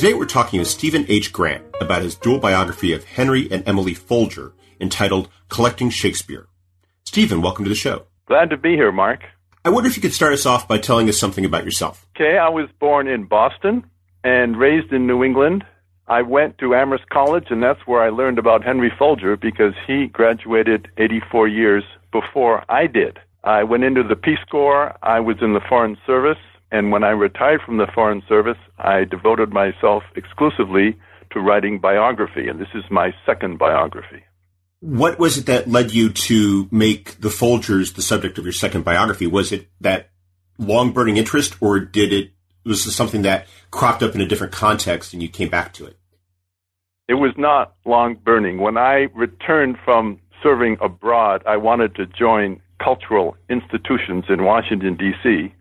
[0.00, 1.30] Today we're talking with Stephen H.
[1.30, 6.48] Grant about his dual biography of Henry and Emily Folger entitled Collecting Shakespeare.
[7.04, 8.06] Stephen, welcome to the show.
[8.24, 9.20] Glad to be here, Mark.
[9.62, 12.06] I wonder if you could start us off by telling us something about yourself.
[12.16, 13.84] Okay, I was born in Boston
[14.24, 15.66] and raised in New England.
[16.08, 20.06] I went to Amherst College, and that's where I learned about Henry Folger because he
[20.06, 23.18] graduated 84 years before I did.
[23.44, 24.96] I went into the Peace Corps.
[25.02, 26.38] I was in the Foreign Service.
[26.72, 30.96] And when I retired from the Foreign Service, I devoted myself exclusively
[31.32, 34.24] to writing biography, and this is my second biography.
[34.80, 38.84] What was it that led you to make the Folgers the subject of your second
[38.84, 39.26] biography?
[39.26, 40.10] Was it that
[40.58, 42.32] long burning interest, or did it
[42.64, 45.86] was this something that cropped up in a different context and you came back to
[45.86, 45.96] it?
[47.08, 48.58] It was not long burning.
[48.58, 55.52] When I returned from serving abroad, I wanted to join cultural institutions in Washington, D.C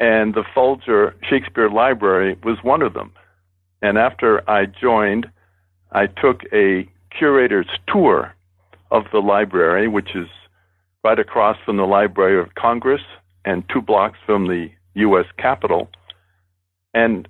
[0.00, 3.12] and the Folger Shakespeare Library was one of them.
[3.82, 5.30] And after I joined,
[5.92, 8.34] I took a curator's tour
[8.90, 10.28] of the library, which is
[11.02, 13.02] right across from the Library of Congress
[13.44, 15.26] and two blocks from the U.S.
[15.38, 15.88] Capitol.
[16.94, 17.28] And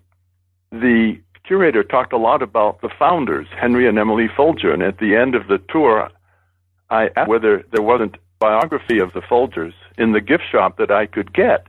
[0.72, 4.72] the curator talked a lot about the founders, Henry and Emily Folger.
[4.72, 6.08] And at the end of the tour,
[6.90, 11.06] I asked whether there wasn't biography of the Folgers in the gift shop that I
[11.06, 11.66] could get.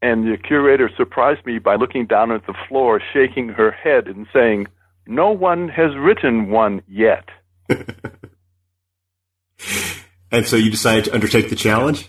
[0.00, 4.26] And the curator surprised me by looking down at the floor, shaking her head, and
[4.32, 4.68] saying,
[5.06, 7.28] No one has written one yet.
[10.30, 12.08] and so you decided to undertake the challenge?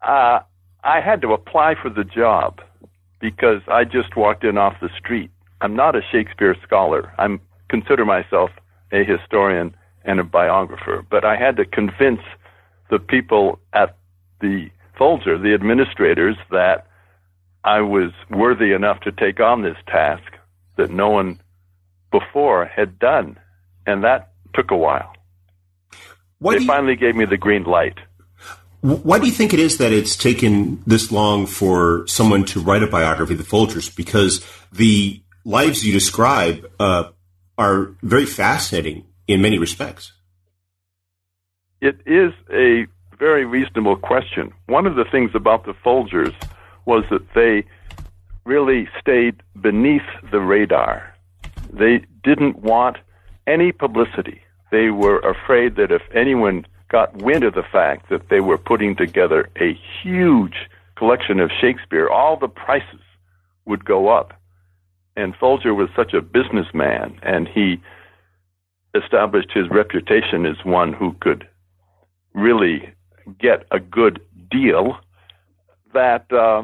[0.00, 0.40] Uh,
[0.82, 2.60] I had to apply for the job
[3.20, 5.30] because I just walked in off the street.
[5.60, 7.12] I'm not a Shakespeare scholar.
[7.18, 8.50] I consider myself
[8.92, 9.74] a historian
[10.04, 12.20] and a biographer, but I had to convince
[12.90, 13.96] the people at
[14.40, 14.68] the
[14.98, 16.86] Folger, the administrators, that
[17.64, 20.24] I was worthy enough to take on this task
[20.76, 21.40] that no one
[22.10, 23.38] before had done.
[23.86, 25.12] And that took a while.
[26.38, 27.98] What they you, finally gave me the green light.
[28.80, 32.82] Why do you think it is that it's taken this long for someone to write
[32.82, 33.94] a biography of the Folgers?
[33.94, 37.04] Because the lives you describe uh,
[37.56, 40.12] are very fascinating in many respects.
[41.80, 42.86] It is a
[43.24, 44.52] very reasonable question.
[44.66, 46.34] One of the things about the Folgers
[46.84, 47.64] was that they
[48.44, 51.16] really stayed beneath the radar.
[51.72, 52.98] They didn't want
[53.46, 54.42] any publicity.
[54.70, 58.94] They were afraid that if anyone got wind of the fact that they were putting
[58.94, 63.06] together a huge collection of Shakespeare, all the prices
[63.64, 64.34] would go up.
[65.16, 67.80] And Folger was such a businessman, and he
[68.94, 71.48] established his reputation as one who could
[72.34, 72.93] really
[73.38, 74.20] get a good
[74.50, 74.98] deal
[75.92, 76.62] that uh,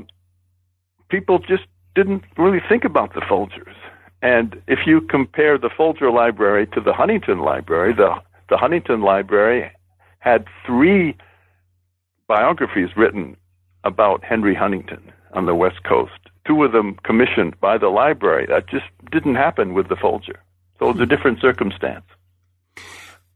[1.08, 3.74] people just didn't really think about the Folgers.
[4.22, 8.14] And if you compare the Folger Library to the Huntington Library, the,
[8.48, 9.70] the Huntington Library
[10.18, 11.16] had three
[12.26, 13.36] biographies written
[13.84, 18.46] about Henry Huntington on the West Coast, two of them commissioned by the library.
[18.46, 20.40] That just didn't happen with the Folger.
[20.78, 22.04] So it's a different circumstance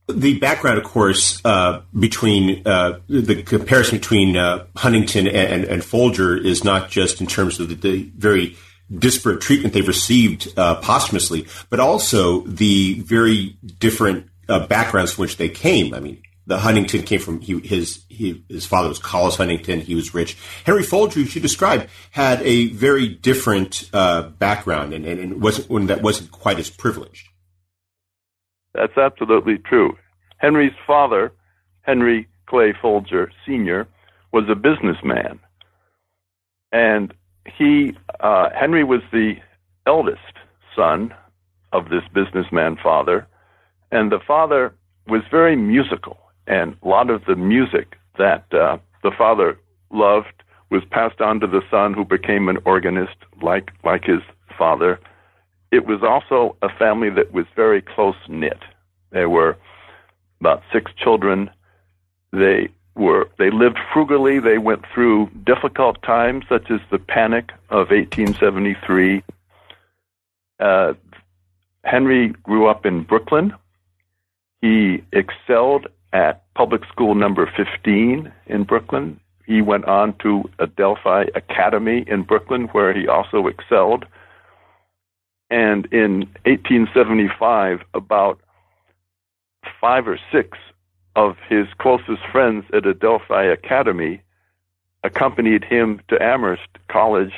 [0.07, 5.85] the background, of course, uh, between uh, the comparison between uh, Huntington and, and, and,
[5.85, 8.57] Folger is not just in terms of the, the very
[8.95, 15.39] disparate treatment they've received uh, posthumously, but also the very different uh, backgrounds from which
[15.39, 15.95] they came.
[15.95, 19.81] I mean, the Huntington came from he, his he, his father was Collis Huntington.
[19.81, 20.37] He was rich.
[20.65, 25.87] Henry Folger, you described, had a very different uh, background and, and, and wasn't one
[25.87, 27.29] that wasn't quite as privileged.
[28.75, 29.97] That's absolutely true.
[30.45, 31.33] Henry's father,
[31.81, 33.89] Henry Clay Folger Sr.,
[34.31, 35.41] was a businessman.
[36.71, 37.15] And
[37.47, 39.37] he, uh, Henry was the
[39.87, 40.37] eldest
[40.77, 41.15] son
[41.73, 43.27] of this businessman father.
[43.91, 44.75] And the father
[45.07, 46.19] was very musical.
[46.47, 49.59] And a lot of the music that uh, the father
[49.91, 54.21] loved was passed on to the son who became an organist like, like his
[54.59, 55.01] father
[55.73, 58.61] it was also a family that was very close knit.
[59.11, 59.57] There were
[60.41, 61.51] about six children.
[62.33, 64.39] They were they lived frugally.
[64.41, 69.23] They went through difficult times, such as the Panic of 1873.
[70.61, 70.95] Uh,
[71.85, 73.53] Henry grew up in Brooklyn.
[74.61, 79.21] He excelled at public school number 15 in Brooklyn.
[79.47, 84.07] He went on to Adelphi Academy in Brooklyn, where he also excelled.
[85.51, 88.41] And in 1875, about
[89.81, 90.59] five or six
[91.17, 94.23] of his closest friends at Adelphi Academy
[95.03, 97.33] accompanied him to Amherst College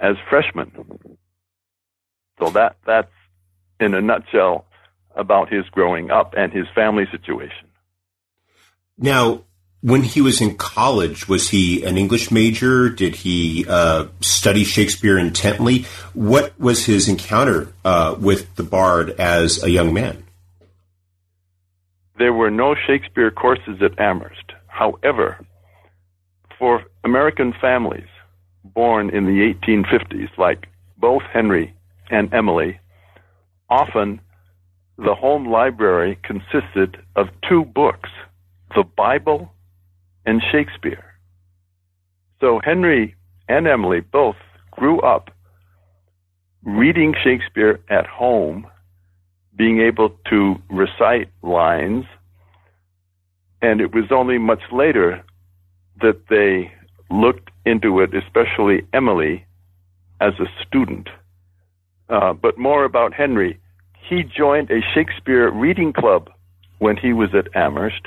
[0.00, 1.18] as freshmen.
[2.38, 3.12] So that that's
[3.80, 4.66] in a nutshell
[5.14, 7.68] about his growing up and his family situation.
[8.96, 9.44] Now,
[9.80, 12.88] when he was in college, was he an English major?
[12.88, 15.84] Did he uh, study Shakespeare intently?
[16.14, 20.24] What was his encounter uh, with the Bard as a young man?
[22.16, 24.52] There were no Shakespeare courses at Amherst.
[24.68, 25.44] However,
[26.58, 28.08] for American families
[28.64, 31.74] born in the 1850s, like both Henry
[32.10, 32.78] and Emily,
[33.68, 34.20] often
[34.96, 38.10] the home library consisted of two books
[38.74, 39.52] the Bible
[40.26, 41.04] and Shakespeare.
[42.40, 43.14] So Henry
[43.48, 44.36] and Emily both
[44.72, 45.30] grew up
[46.64, 48.66] reading Shakespeare at home,
[49.56, 52.04] being able to recite lines,
[53.62, 55.24] and it was only much later
[56.00, 56.72] that they
[57.10, 59.46] looked into it, especially Emily,
[60.20, 61.08] as a student.
[62.08, 63.58] Uh, but more about Henry.
[64.08, 66.30] He joined a Shakespeare reading club
[66.78, 68.02] when he was at Amherst.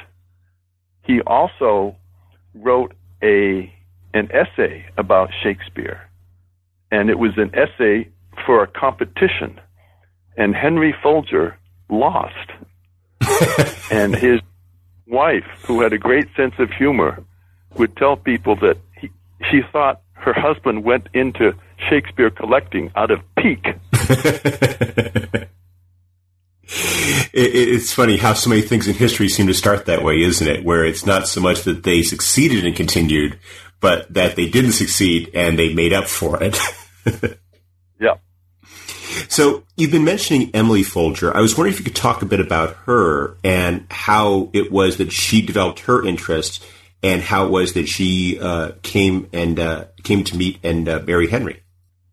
[1.03, 1.95] He also
[2.53, 3.73] wrote a
[4.13, 6.01] an essay about Shakespeare,
[6.91, 8.07] and it was an essay
[8.45, 9.59] for a competition,
[10.37, 11.57] and Henry Folger
[11.89, 12.51] lost,
[13.91, 14.39] and his
[15.07, 17.23] wife, who had a great sense of humor,
[17.75, 19.09] would tell people that he,
[19.49, 21.53] she thought her husband went into
[21.89, 23.75] Shakespeare collecting out of pique.
[27.33, 30.63] it's funny how so many things in history seem to start that way, isn't it?
[30.63, 33.39] Where it's not so much that they succeeded and continued,
[33.79, 36.57] but that they didn't succeed and they made up for it.
[37.99, 38.15] yeah.
[39.29, 41.35] So you've been mentioning Emily Folger.
[41.35, 44.97] I was wondering if you could talk a bit about her and how it was
[44.97, 46.63] that she developed her interest,
[47.03, 51.01] and how it was that she uh, came and uh, came to meet and uh,
[51.05, 51.61] marry Henry.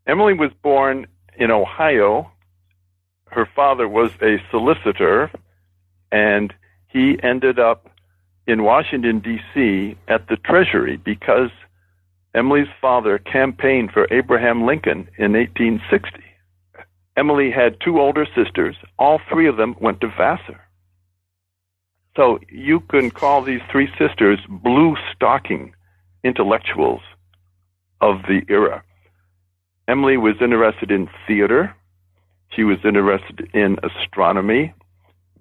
[0.06, 1.06] Emily was born
[1.36, 2.30] in Ohio
[3.34, 5.30] her father was a solicitor,
[6.12, 6.54] and
[6.88, 7.90] he ended up
[8.46, 9.96] in Washington, D.C.
[10.06, 11.50] at the Treasury because
[12.34, 16.22] Emily's father campaigned for Abraham Lincoln in 1860.
[17.16, 18.76] Emily had two older sisters.
[18.98, 20.60] All three of them went to Vassar.
[22.16, 25.74] So you can call these three sisters blue stocking
[26.22, 27.02] intellectuals
[28.00, 28.82] of the era.
[29.86, 31.74] Emily was interested in theater.
[32.50, 34.72] She was interested in astronomy.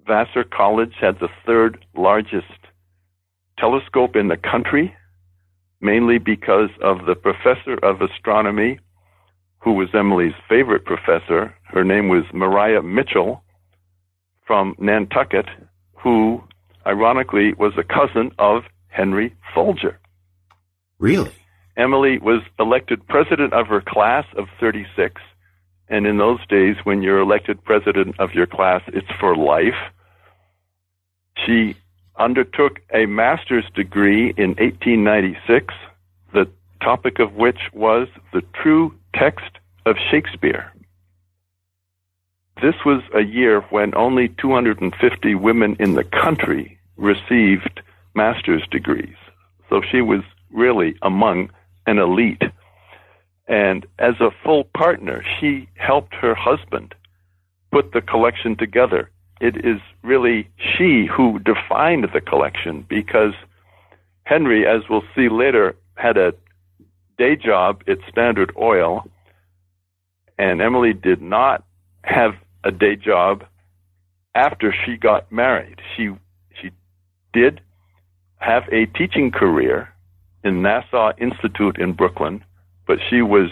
[0.06, 2.46] Vassar College had the third largest
[3.58, 4.94] telescope in the country,
[5.80, 8.78] mainly because of the professor of astronomy,
[9.60, 11.54] who was Emily's favorite professor.
[11.74, 13.42] Her name was Maria Mitchell
[14.46, 15.46] from Nantucket,
[15.92, 16.42] who
[16.86, 19.98] ironically was a cousin of Henry Folger.
[20.98, 21.32] Really?
[21.76, 25.20] Emily was elected president of her class of 36
[25.88, 29.74] and in those days, when you're elected president of your class, it's for life.
[31.44, 31.76] She
[32.18, 35.74] undertook a master's degree in 1896,
[36.32, 36.48] the
[36.82, 40.72] topic of which was the true text of Shakespeare.
[42.62, 47.80] This was a year when only 250 women in the country received
[48.14, 49.16] master's degrees.
[49.68, 50.20] So she was
[50.52, 51.50] really among
[51.86, 52.42] an elite.
[53.48, 56.94] And as a full partner, she helped her husband
[57.72, 59.10] put the collection together.
[59.40, 63.34] It is really she who defined the collection because
[64.22, 66.34] Henry, as we'll see later, had a
[67.18, 69.04] day job at Standard Oil,
[70.38, 71.64] and Emily did not
[72.02, 72.34] have
[72.64, 73.44] a day job
[74.34, 75.80] after she got married.
[75.96, 76.10] She
[76.60, 76.70] she
[77.32, 77.60] did
[78.38, 79.88] have a teaching career
[80.42, 82.44] in Nassau Institute in Brooklyn
[82.86, 83.50] but she was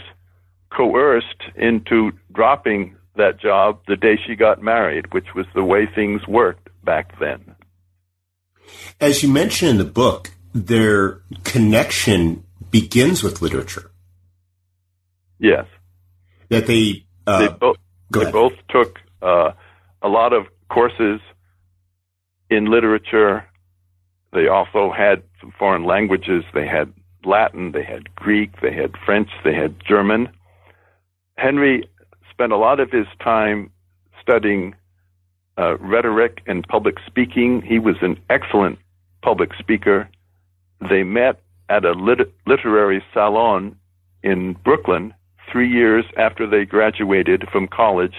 [0.71, 6.27] coerced into dropping that job the day she got married, which was the way things
[6.27, 7.55] worked back then.
[9.01, 13.91] As you mention in the book, their connection begins with literature.
[15.39, 15.67] Yes.
[16.49, 17.77] That they uh, they, both,
[18.11, 19.53] they both took uh,
[20.03, 21.21] a lot of courses
[22.51, 23.45] in literature
[24.33, 26.45] They also had some foreign languages.
[26.55, 26.93] They had
[27.25, 30.29] Latin, they had Greek, they had French, they had German.
[31.39, 31.85] Henry
[32.31, 33.71] spent a lot of his time
[34.23, 34.75] studying
[35.59, 37.63] uh, rhetoric and public speaking.
[37.63, 38.79] He was an excellent
[39.23, 40.09] public speaker.
[40.89, 43.77] They met at a lit- literary salon
[44.23, 45.15] in Brooklyn
[45.53, 48.15] three years after they graduated from college.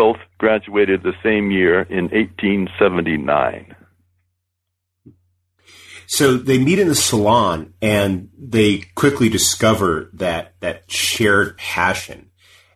[0.00, 3.76] Both graduated the same year in 1879.
[6.06, 12.30] So they meet in the salon and they quickly discover that, that shared passion.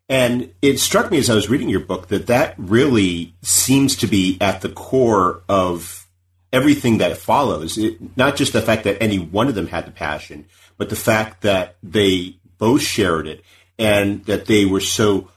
[0.06, 4.06] And it struck me as I was reading your book that that really seems to
[4.06, 6.06] be at the core of
[6.52, 7.78] everything that follows.
[7.78, 10.44] It, not just the fact that any one of them had the passion,
[10.76, 13.42] but the fact that they both shared it
[13.78, 15.30] and that they were so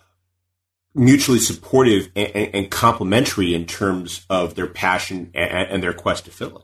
[0.97, 6.25] mutually supportive and, and, and complementary in terms of their passion and, and their quest
[6.25, 6.63] to fill it.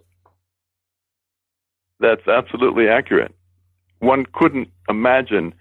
[1.99, 3.33] That's absolutely accurate.
[3.99, 5.53] One couldn't imagine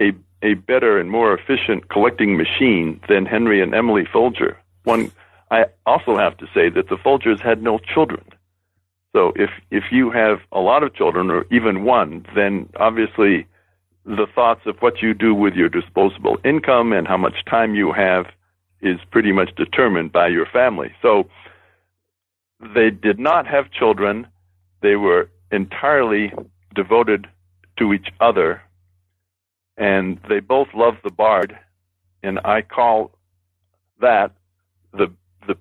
[0.00, 0.12] a
[0.42, 4.58] a better and more efficient collecting machine than Henry and Emily Folger.
[4.84, 5.10] One,
[5.50, 8.22] I also have to say that the Folgers had no children.
[9.14, 13.46] So if if you have a lot of children or even one, then obviously
[14.06, 17.92] the thoughts of what you do with your disposable income and how much time you
[17.92, 18.26] have
[18.80, 20.92] is pretty much determined by your family.
[21.02, 21.28] So
[22.74, 24.28] they did not have children.
[24.80, 26.32] They were entirely
[26.74, 27.26] devoted
[27.78, 28.62] to each other,
[29.76, 31.58] and they both loved the bard,
[32.22, 33.10] and I call
[34.00, 34.32] that
[34.92, 35.12] the
[35.46, 35.56] the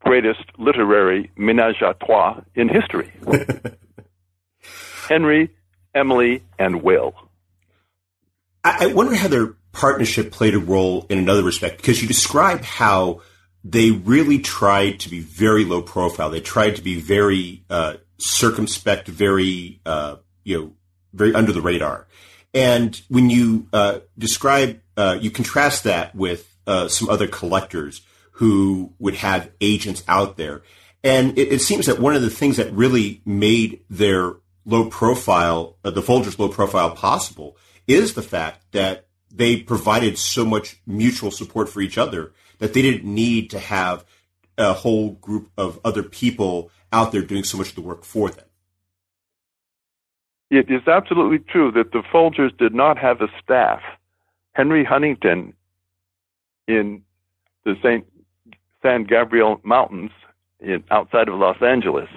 [0.00, 3.12] greatest literary ménage à trois in history.
[5.08, 5.50] Henry,
[5.94, 7.29] Emily, and Will.
[8.62, 13.22] I, wonder how their partnership played a role in another respect, because you describe how
[13.64, 16.30] they really tried to be very low profile.
[16.30, 20.72] They tried to be very uh, circumspect, very uh, you know,
[21.12, 22.06] very under the radar.
[22.52, 28.02] And when you uh, describe, uh, you contrast that with uh, some other collectors
[28.32, 30.62] who would have agents out there,
[31.02, 34.34] and it, it, seems that one of the things that really made their
[34.66, 37.56] low profile, uh, the Folgers' low profile, possible
[37.92, 42.82] is the fact that they provided so much mutual support for each other that they
[42.82, 44.04] didn't need to have
[44.58, 48.30] a whole group of other people out there doing so much of the work for
[48.30, 48.44] them.
[50.50, 53.80] It is absolutely true that the Folgers did not have a staff.
[54.52, 55.54] Henry Huntington
[56.66, 57.02] in
[57.64, 58.04] the St.
[58.82, 60.10] San Gabriel Mountains
[60.58, 62.08] in, outside of Los Angeles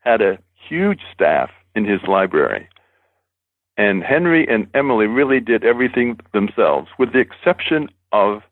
[0.00, 0.38] had a
[0.68, 2.68] huge staff in his library.
[3.76, 8.42] And Henry and Emily really did everything themselves, with the exception of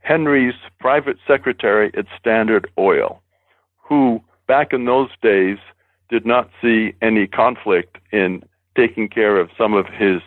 [0.00, 3.22] Henry's private secretary at Standard Oil,
[3.76, 5.58] who back in those days
[6.08, 8.42] did not see any conflict in
[8.76, 10.20] taking care of some of his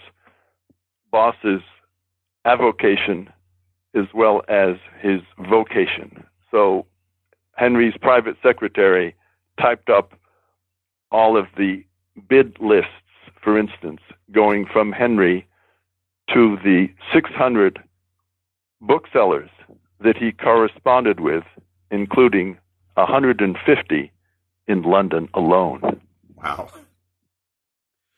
[1.11, 1.61] boss's
[2.45, 3.29] avocation
[3.95, 6.23] as well as his vocation.
[6.51, 6.85] So
[7.55, 9.15] Henry's private secretary
[9.59, 10.13] typed up
[11.11, 11.83] all of the
[12.27, 12.91] bid lists,
[13.41, 14.01] for instance,
[14.31, 15.47] going from Henry
[16.33, 17.79] to the 600
[18.81, 19.49] booksellers
[19.99, 21.43] that he corresponded with,
[21.91, 22.57] including
[22.95, 24.11] 150
[24.67, 25.81] in London alone.
[26.35, 26.69] Wow.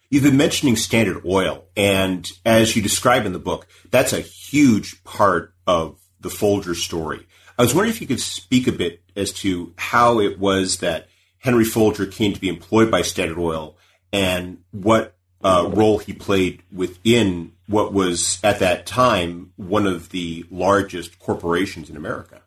[0.09, 5.03] You've been mentioning Standard Oil, and as you describe in the book, that's a huge
[5.05, 7.25] part of the Folger story.
[7.57, 11.07] I was wondering if you could speak a bit as to how it was that
[11.39, 13.77] Henry Folger came to be employed by Standard Oil
[14.11, 20.45] and what uh, role he played within what was at that time one of the
[20.49, 22.41] largest corporations in America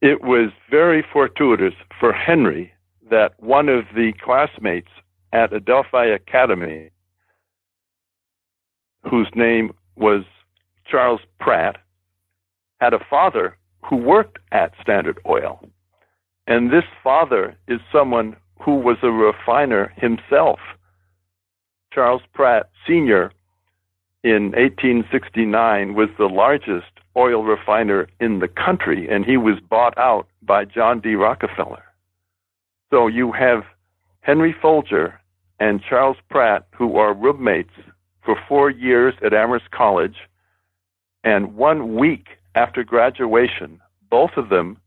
[0.00, 2.72] it was very fortuitous for Henry
[3.10, 4.88] that one of the classmates
[5.32, 6.90] at Adelphi Academy,
[9.08, 10.24] whose name was
[10.86, 11.76] Charles Pratt,
[12.80, 15.60] had a father who worked at Standard Oil.
[16.46, 20.60] And this father is someone who was a refiner himself.
[21.92, 23.32] Charles Pratt Sr.
[24.22, 26.86] in 1869 was the largest
[27.16, 31.14] oil refiner in the country, and he was bought out by John D.
[31.14, 31.82] Rockefeller.
[32.90, 33.64] So you have
[34.20, 35.20] Henry Folger
[35.58, 37.74] and Charles Pratt, who are roommates
[38.24, 40.16] for four years at Amherst College,
[41.24, 44.78] and one week after graduation, both of them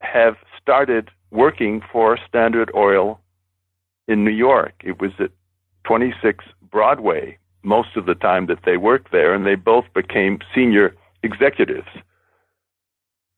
[0.00, 3.20] have started working for Standard Oil
[4.06, 4.74] in New York.
[4.84, 5.30] It was at
[5.84, 10.94] 26 Broadway most of the time that they worked there, and they both became senior
[11.22, 11.88] executives.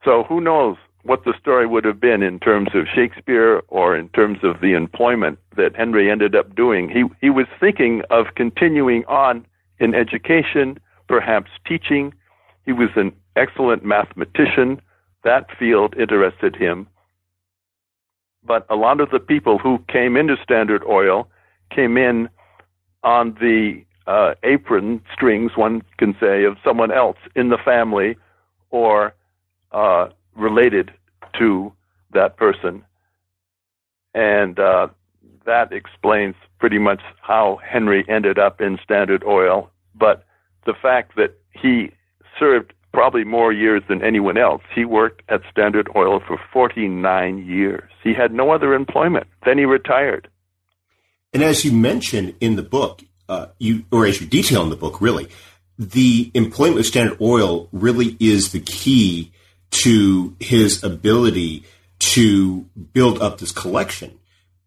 [0.04, 4.08] So who knows what the story would have been in terms of Shakespeare or in
[4.10, 6.88] terms of the employment that Henry ended up doing.
[6.88, 9.46] He he was thinking of continuing on
[9.78, 12.14] in education, perhaps teaching.
[12.64, 14.80] He was an excellent mathematician.
[15.24, 16.88] That field interested him.
[18.44, 21.28] But a lot of the people who came into Standard Oil
[21.70, 22.28] came in
[23.02, 28.16] on the uh, apron strings, one can say, of someone else in the family
[28.70, 29.14] or
[29.72, 30.92] uh, related
[31.38, 31.72] to
[32.12, 32.84] that person.
[34.14, 34.88] And uh,
[35.46, 39.70] that explains pretty much how Henry ended up in Standard Oil.
[39.94, 40.24] But
[40.66, 41.90] the fact that he
[42.38, 47.90] served probably more years than anyone else, he worked at Standard Oil for 49 years.
[48.02, 49.26] He had no other employment.
[49.44, 50.28] Then he retired.
[51.34, 54.76] And as you mentioned in the book, uh, you or as you detail in the
[54.76, 55.28] book, really,
[55.78, 59.32] the employment of Standard Oil really is the key
[59.70, 61.64] to his ability
[61.98, 62.60] to
[62.92, 64.18] build up this collection.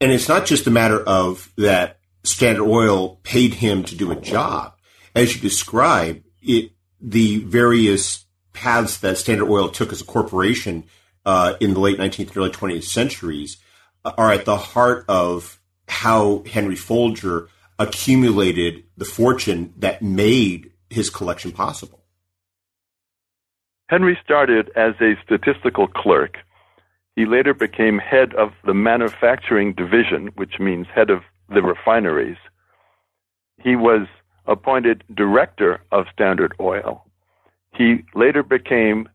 [0.01, 4.15] And it's not just a matter of that Standard Oil paid him to do a
[4.15, 4.73] job.
[5.15, 10.83] As you describe it, the various paths that Standard Oil took as a corporation
[11.25, 13.57] uh, in the late 19th and early 20th centuries
[14.05, 17.49] are at the heart of how Henry Folger
[17.79, 22.03] accumulated the fortune that made his collection possible.
[23.89, 26.37] Henry started as a statistical clerk.
[27.15, 32.37] He later became head of the manufacturing division, which means head of the refineries.
[33.61, 34.07] He was
[34.47, 37.05] appointed director of Standard Oil.
[37.73, 39.07] He later became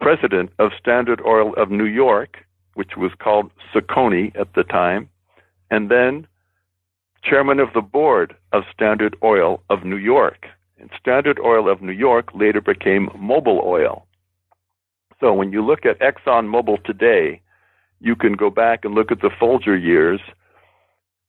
[0.00, 2.38] president of Standard Oil of New York,
[2.74, 5.08] which was called Socony at the time,
[5.70, 6.26] and then
[7.22, 10.46] chairman of the board of Standard Oil of New York.
[10.78, 14.06] And Standard Oil of New York later became Mobil Oil.
[15.20, 17.40] So when you look at Exxon Mobil today,
[18.00, 20.20] you can go back and look at the Folger years,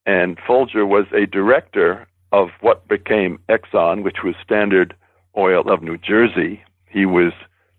[0.08, 4.96] and Folger was a director of what became Exxon, which was Standard
[5.38, 6.62] Oil of New Jersey.
[6.90, 7.32] He was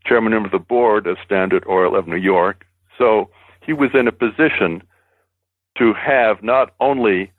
[0.07, 2.65] chairman of the board of Standard Oil of New York.
[2.97, 3.29] So
[3.61, 4.83] he was in a position
[5.77, 7.33] to have not only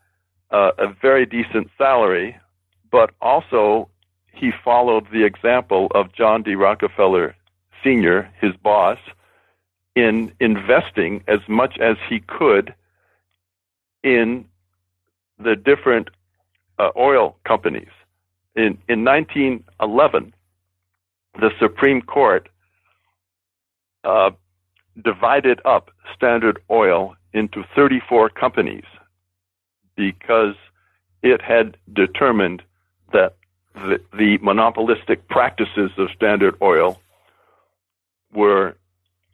[0.51, 2.36] uh, a very decent salary,
[2.91, 3.89] but also
[4.34, 6.56] he followed the example of John D.
[6.56, 7.34] Rockefeller
[7.82, 8.99] Sr., his boss,
[9.95, 12.75] in investing as much as he could
[14.04, 14.45] in
[15.39, 16.10] the different
[16.80, 17.90] uh, oil companies.
[18.56, 20.34] In, in 1911,
[21.40, 22.48] the Supreme Court
[24.04, 24.32] uh,
[25.04, 28.86] divided up Standard Oil into 34 companies
[29.96, 30.56] because
[31.22, 32.62] it had determined
[33.12, 33.36] that
[33.74, 37.00] the, the monopolistic practices of Standard Oil
[38.34, 38.76] were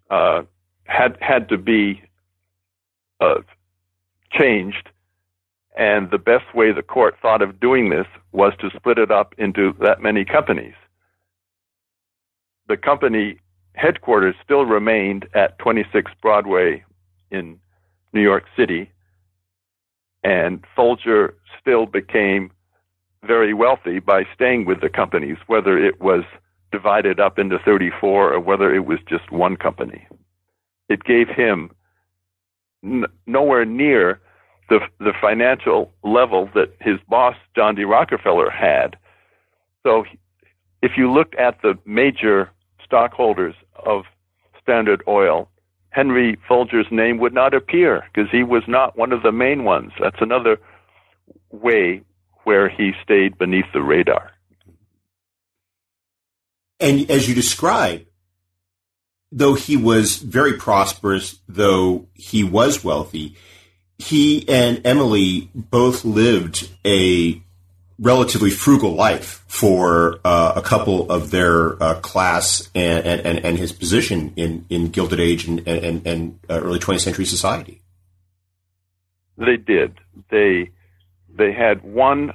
[0.10, 0.44] uh,
[0.86, 2.02] had had to be
[3.20, 3.42] uh,
[4.32, 4.90] changed,
[5.78, 9.34] and the best way the court thought of doing this was to split it up
[9.38, 10.74] into that many companies.
[12.68, 13.38] The company
[13.74, 16.84] headquarters still remained at 26 Broadway
[17.30, 17.60] in
[18.14, 18.92] New York City,
[20.24, 22.52] and Folger still became
[23.26, 26.24] very wealthy by staying with the companies, whether it was
[26.72, 30.08] divided up into 34 or whether it was just one company.
[30.90, 31.72] It gave him
[32.84, 34.22] n- nowhere near
[34.72, 37.84] the, the financial level that his boss, John D.
[37.84, 38.96] Rockefeller, had.
[39.84, 40.06] So
[40.82, 42.50] if you looked at the major
[42.84, 43.54] stockholders
[43.86, 44.06] of
[44.62, 45.50] Standard Oil,
[45.90, 49.92] Henry Folger's name would not appear because he was not one of the main ones.
[50.00, 50.58] That's another
[51.52, 52.02] way
[52.46, 54.32] where he stayed beneath the radar.
[56.80, 58.06] And as you describe,
[59.34, 63.36] though he was very prosperous, though he was wealthy,
[64.02, 67.42] he and Emily both lived a
[68.00, 73.72] relatively frugal life for uh, a couple of their uh, class and, and, and his
[73.72, 77.82] position in, in Gilded Age and, and, and uh, early 20th century society.
[79.38, 80.00] They did.
[80.30, 80.72] They
[81.34, 82.34] they had one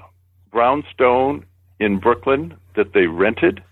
[0.50, 1.44] brownstone
[1.79, 3.62] in Brooklyn that they rented.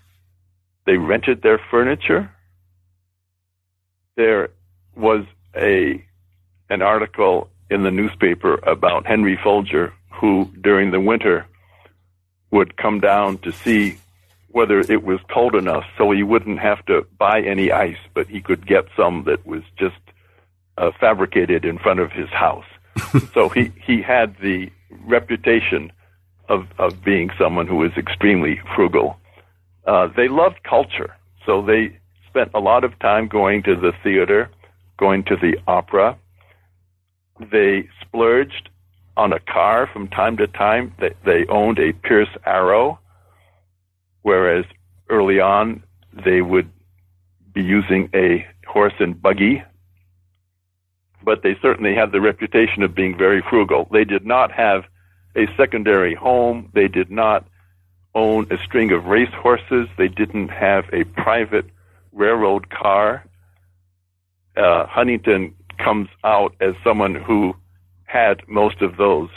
[0.85, 2.31] They rented their furniture.
[4.15, 4.49] There
[4.95, 6.05] was a
[6.69, 11.45] an article in the newspaper about Henry Folger, who during the winter
[12.51, 13.97] would come down to see
[14.49, 18.39] whether it was cold enough so he wouldn't have to buy any ice, but he
[18.39, 19.99] could get some that was just
[20.77, 22.65] uh, fabricated in front of his house.
[23.33, 24.69] so he, he had the
[25.05, 25.91] reputation
[26.47, 29.17] of, of being someone who was extremely frugal.
[29.85, 31.13] Uh, they loved culture,
[31.45, 31.97] so they
[32.29, 34.49] spent a lot of time going to the theater.
[34.97, 36.17] going to the opera.
[37.39, 38.69] They splurged
[39.17, 40.93] on a car from time to time.
[40.99, 42.99] They, they owned a Pierce Arrow,
[44.21, 44.65] whereas
[45.09, 46.69] early on they would
[47.53, 49.63] be using a horse and buggy.
[51.23, 53.87] But they certainly had the reputation of being very frugal.
[53.91, 54.85] They did not have
[55.35, 56.69] a secondary home.
[56.73, 57.45] They did not
[58.13, 59.87] own a string of race horses.
[59.97, 61.65] They didn't have a private
[62.13, 63.25] railroad car.
[64.55, 67.55] Uh, Huntington comes out as someone who
[68.05, 69.29] had most of those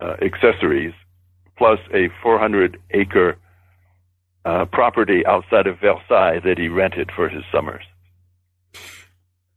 [0.00, 0.94] uh, accessories,
[1.56, 3.36] plus a 400 acre
[4.44, 7.82] uh, property outside of Versailles that he rented for his summers.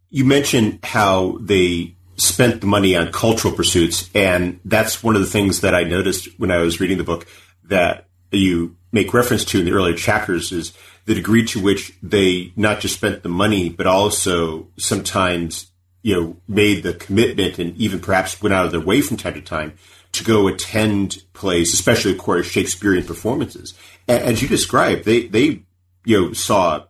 [0.09, 5.27] You mentioned how they spent the money on cultural pursuits, and that's one of the
[5.27, 7.25] things that I noticed when I was reading the book
[7.65, 10.73] that you make reference to in the earlier chapters is
[11.05, 15.70] the degree to which they not just spent the money, but also sometimes,
[16.01, 19.35] you know, made the commitment and even perhaps went out of their way from time
[19.35, 19.73] to time
[20.13, 23.73] to go attend plays, especially, of course, Shakespearean performances.
[24.07, 25.63] As you described, they, they,
[26.05, 26.85] you know, saw,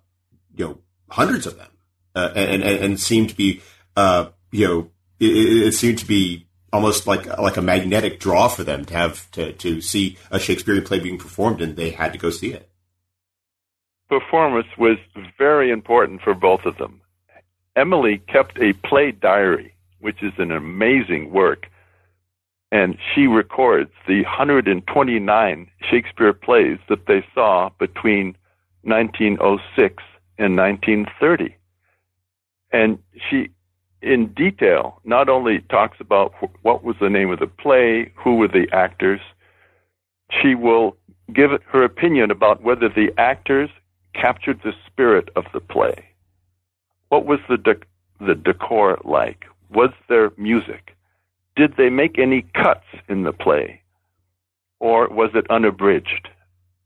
[0.55, 0.77] you know,
[1.09, 1.69] hundreds of them,
[2.15, 3.61] uh, and, and, and seemed to be,
[3.95, 8.63] uh, you know, it, it seemed to be almost like like a magnetic draw for
[8.63, 12.19] them to have to, to see a Shakespearean play being performed, and they had to
[12.19, 12.69] go see it.
[14.09, 14.97] Performance was
[15.37, 17.00] very important for both of them.
[17.75, 21.67] Emily kept a play diary, which is an amazing work,
[22.71, 28.35] and she records the 129 Shakespeare plays that they saw between
[28.83, 30.03] 1906
[30.37, 31.55] and 1930.
[32.71, 32.97] And
[33.29, 33.49] she
[34.01, 38.47] in detail not only talks about what was the name of the play, who were
[38.47, 39.21] the actors,
[40.41, 40.97] she will
[41.33, 43.69] give her opinion about whether the actors
[44.13, 46.10] captured the spirit of the play.
[47.11, 47.57] What was the
[48.21, 49.43] the decor like?
[49.69, 50.95] Was there music?
[51.57, 53.81] Did they make any cuts in the play?
[54.79, 56.29] Or was it unabridged?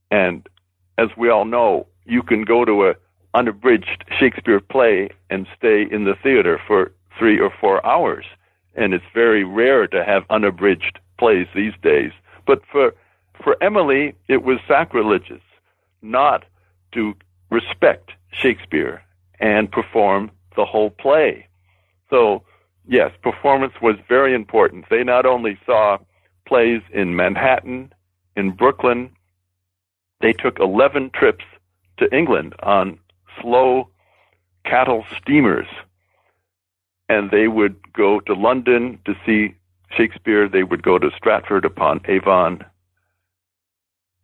[0.09, 0.49] And
[0.97, 2.95] as we all know, you can go to a
[3.35, 8.25] unabridged Shakespeare play and stay in the theater for three or four hours.
[8.73, 12.13] And it's very rare to have unabridged plays these days.
[12.47, 12.95] But for,
[13.43, 15.43] for Emily, it was sacrilegious
[16.01, 16.45] not
[16.93, 17.13] to
[17.51, 19.04] respect Shakespeare
[19.39, 21.47] and perform the whole play.
[22.09, 22.43] So,
[22.87, 24.85] yes, performance was very important.
[24.89, 25.97] They not only saw
[26.47, 27.93] plays in Manhattan,
[28.35, 29.11] in Brooklyn,
[30.21, 31.45] they took 11 trips
[31.97, 32.99] to England on
[33.41, 33.89] slow
[34.65, 35.67] cattle steamers
[37.09, 39.55] and they would go to London to see
[39.95, 40.49] Shakespeare.
[40.49, 42.65] They would go to Stratford upon Avon.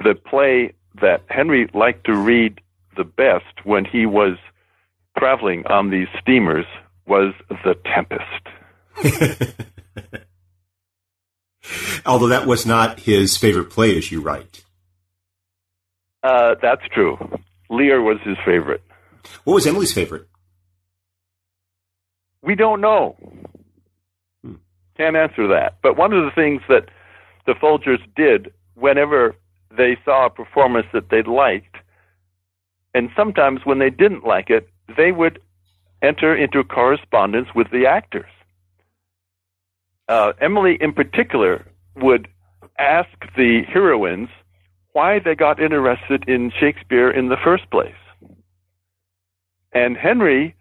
[0.04, 2.60] The play that Henry liked to read
[2.98, 4.38] the best when he was
[5.22, 6.66] traveling on these steamers
[7.06, 8.26] was The Tempest.
[12.08, 14.64] Although that was not his favorite play, as you write.
[16.24, 17.20] Uh, that's true.
[17.70, 18.82] Lear was his favorite.
[19.44, 20.28] What was Emily's favorite?
[22.42, 23.16] We don't know.
[24.44, 24.56] Hmm.
[24.98, 25.78] Can't answer that.
[25.84, 26.90] But one of the things that
[27.46, 29.36] the Folgers did whenever
[29.70, 31.76] they saw a performance that they liked,
[32.96, 34.68] and sometimes when they didn't like it,
[34.98, 35.40] they would
[36.02, 38.30] enter into correspondence with the actors.
[40.08, 41.66] Uh, Emily, in particular,
[41.96, 42.28] would
[42.80, 44.30] ask the heroines
[44.94, 47.94] why they got interested in Shakespeare in the first place.
[49.74, 50.56] And Henry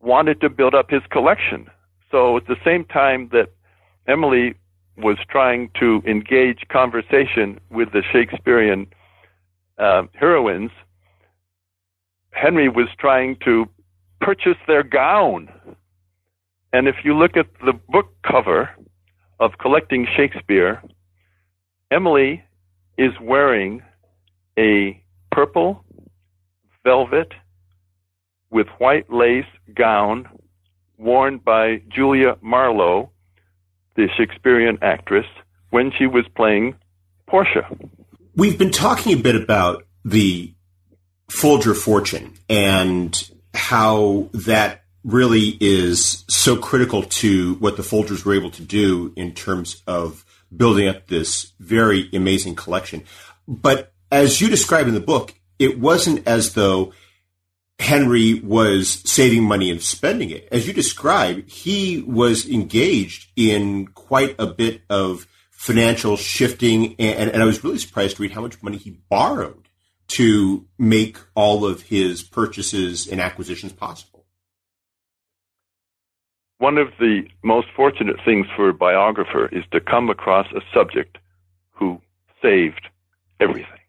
[0.00, 1.66] wanted to build up his collection.
[2.10, 3.48] So at the same time that
[4.06, 4.54] Emily
[4.96, 8.86] was trying to engage conversation with the Shakespearean
[9.78, 10.70] uh, heroines,
[12.36, 13.66] Henry was trying to
[14.20, 15.48] purchase their gown.
[16.72, 18.68] And if you look at the book cover
[19.40, 20.82] of Collecting Shakespeare,
[21.90, 22.44] Emily
[22.98, 23.82] is wearing
[24.58, 25.84] a purple
[26.84, 27.32] velvet
[28.50, 29.44] with white lace
[29.74, 30.28] gown
[30.98, 33.10] worn by Julia Marlowe,
[33.96, 35.26] the Shakespearean actress,
[35.70, 36.74] when she was playing
[37.26, 37.66] Portia.
[38.34, 40.54] We've been talking a bit about the
[41.30, 48.50] Folger fortune and how that really is so critical to what the Folgers were able
[48.50, 53.02] to do in terms of building up this very amazing collection.
[53.46, 56.92] But as you describe in the book, it wasn't as though
[57.78, 60.48] Henry was saving money and spending it.
[60.50, 67.42] As you describe, he was engaged in quite a bit of financial shifting, and, and
[67.42, 69.65] I was really surprised to read how much money he borrowed
[70.08, 74.16] to make all of his purchases and acquisitions possible.
[76.58, 81.18] one of the most fortunate things for a biographer is to come across a subject
[81.72, 82.00] who
[82.42, 82.88] saved
[83.40, 83.80] everything.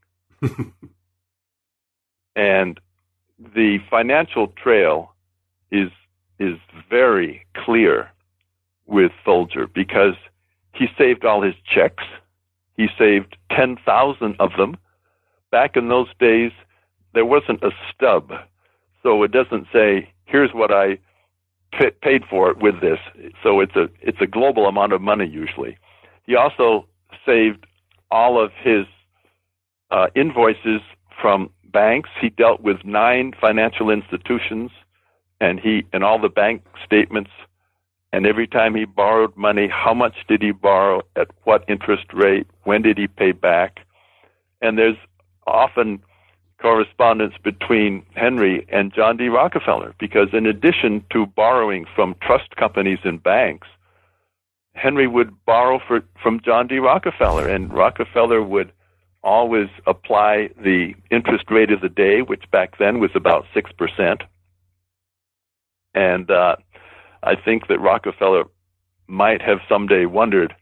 [2.35, 2.79] and
[3.39, 5.13] the financial trail
[5.71, 5.89] is
[6.39, 6.57] is
[6.89, 8.11] very clear
[8.85, 10.13] with Folger because
[10.73, 12.03] he saved all his checks.
[12.75, 14.77] He saved 10,000 of them.
[15.51, 16.51] Back in those days,
[17.13, 18.31] there wasn't a stub.
[19.03, 20.97] So it doesn't say, here's what I
[21.77, 22.99] p- paid for it with this.
[23.43, 25.77] So it's a, it's a global amount of money usually.
[26.25, 26.87] He also
[27.25, 27.65] saved
[28.11, 28.85] all of his
[29.91, 30.81] uh, invoices
[31.21, 32.09] from banks.
[32.19, 34.71] He dealt with nine financial institutions
[35.39, 37.31] and he, and all the bank statements
[38.13, 42.47] and every time he borrowed money, how much did he borrow, at what interest rate,
[42.63, 43.79] when did he pay back?
[44.61, 44.97] And there's
[45.47, 46.01] often
[46.61, 49.27] correspondence between Henry and John D.
[49.27, 53.67] Rockefeller because, in addition to borrowing from trust companies and banks,
[54.73, 56.77] Henry would borrow for, from John D.
[56.77, 58.71] Rockefeller, and Rockefeller would
[59.23, 64.21] always apply the interest rate of the day, which back then was about 6%.
[65.93, 66.55] And uh,
[67.23, 68.45] I think that Rockefeller
[69.07, 70.55] might have someday wondered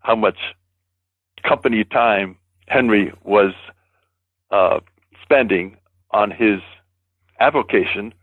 [0.00, 0.38] how much
[1.46, 3.52] company time Henry was
[4.52, 4.80] uh,
[5.22, 5.76] spending
[6.12, 6.60] on his
[7.40, 8.14] avocation,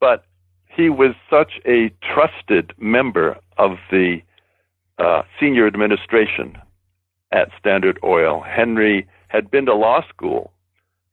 [0.00, 0.24] but
[0.66, 4.20] he was such a trusted member of the
[4.98, 6.58] uh, senior administration
[7.32, 8.42] at Standard Oil.
[8.42, 10.52] Henry had been to law school.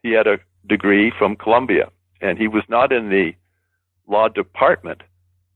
[0.01, 1.89] He had a degree from Columbia,
[2.21, 3.33] and he was not in the
[4.07, 5.01] law department,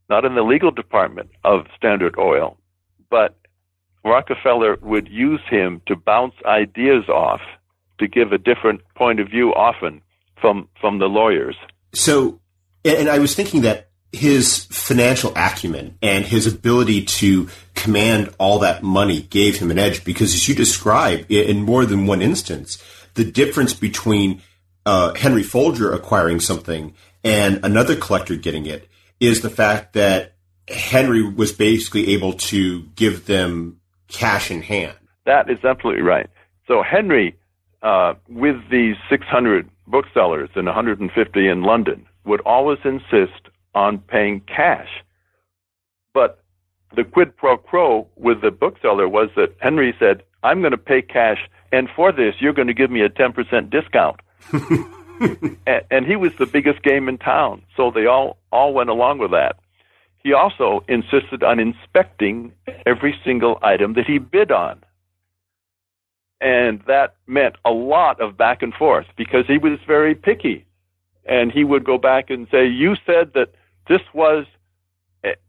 [0.09, 2.57] not in the legal department of Standard Oil,
[3.09, 3.37] but
[4.03, 7.41] Rockefeller would use him to bounce ideas off
[7.99, 10.01] to give a different point of view often
[10.39, 11.55] from from the lawyers.
[11.93, 12.39] So,
[12.85, 18.83] and I was thinking that his financial acumen and his ability to command all that
[18.83, 22.81] money gave him an edge because, as you describe in more than one instance,
[23.15, 24.41] the difference between
[24.85, 28.87] uh, Henry Folger acquiring something and another collector getting it
[29.19, 30.35] is the fact that
[30.67, 34.95] Henry was basically able to give them cash in hand.
[35.25, 36.29] That is absolutely right.
[36.67, 37.37] So Henry,
[37.81, 44.89] uh, with these 600 booksellers and 150 in London, would always insist on paying cash.
[46.13, 46.43] But
[46.95, 51.01] the quid pro quo with the bookseller was that Henry said, I'm going to pay
[51.01, 51.39] cash,
[51.71, 54.19] and for this, you're going to give me a 10% discount.
[55.67, 59.19] and, and he was the biggest game in town, so they all all went along
[59.19, 59.57] with that.
[60.23, 62.51] He also insisted on inspecting
[62.85, 64.83] every single item that he bid on.
[66.39, 70.65] And that meant a lot of back and forth because he was very picky.
[71.25, 73.53] And he would go back and say, You said that
[73.87, 74.45] this was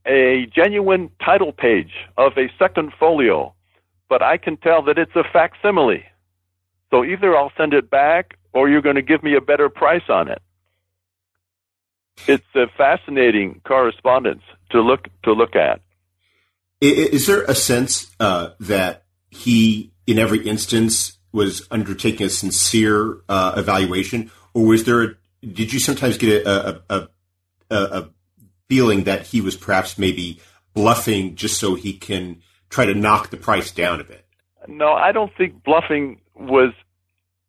[0.07, 3.55] a, genuine title page of a second folio,
[4.09, 6.05] but I can tell that it's a facsimile.
[6.90, 10.09] So either I'll send it back or you're going to give me a better price
[10.09, 10.40] on it.
[12.27, 15.81] It's a fascinating correspondence to look to look at.
[16.81, 23.52] Is there a sense uh, that he, in every instance, was undertaking a sincere uh,
[23.58, 25.02] evaluation, or was there?
[25.02, 25.08] A,
[25.46, 27.08] did you sometimes get a, a,
[27.70, 28.10] a, a
[28.70, 30.40] feeling that he was perhaps maybe
[30.72, 32.40] bluffing just so he can
[32.70, 34.24] try to knock the price down a bit?
[34.66, 36.72] No, I don't think bluffing was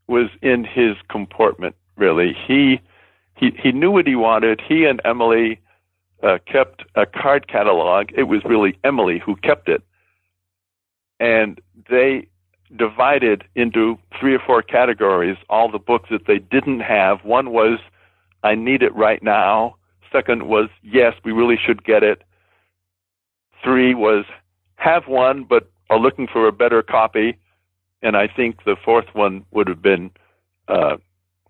[0.07, 1.75] was in his comportment.
[1.95, 2.81] Really, he
[3.37, 4.61] he he knew what he wanted.
[4.67, 5.61] He and Emily
[6.21, 8.09] uh, kept a card catalog.
[8.13, 9.81] It was really Emily who kept it,
[11.21, 12.27] and they
[12.75, 17.23] divided into three or four categories all the books that they didn't have.
[17.23, 17.79] One was
[18.43, 19.75] I need it right now.
[20.11, 22.23] Second was yes, we really should get it.
[23.63, 24.25] Three was
[24.75, 27.37] have one but are looking for a better copy
[28.01, 30.11] and I think the fourth one would have been
[30.67, 30.97] uh,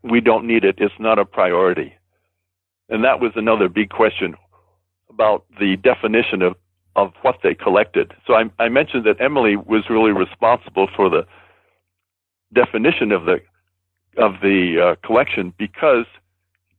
[0.01, 0.75] we don't need it.
[0.77, 1.93] It's not a priority.
[2.89, 4.35] And that was another big question
[5.09, 6.55] about the definition of,
[6.95, 8.13] of what they collected.
[8.25, 11.25] So I, I mentioned that Emily was really responsible for the
[12.53, 13.41] definition of the
[14.17, 16.05] of the uh, collection because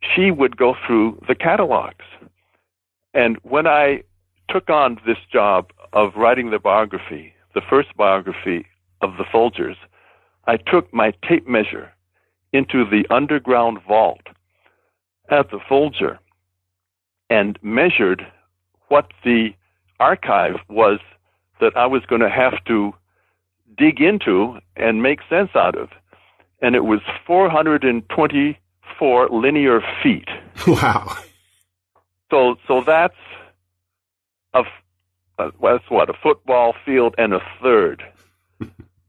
[0.00, 2.04] she would go through the catalogs.
[3.14, 4.02] And when I
[4.48, 8.66] took on this job of writing the biography, the first biography
[9.00, 9.76] of the Folgers,
[10.46, 11.92] I took my tape measure
[12.52, 14.22] into the underground vault
[15.30, 16.18] at the Folger
[17.28, 18.26] and measured
[18.88, 19.50] what the
[20.00, 20.98] archive was
[21.60, 22.92] that I was going to have to
[23.76, 25.90] dig into and make sense out of.
[26.62, 30.28] And it was 424 linear feet.
[30.66, 31.16] Wow.
[32.30, 33.16] So, so that's
[35.40, 38.02] uh, that's what a football field and a third.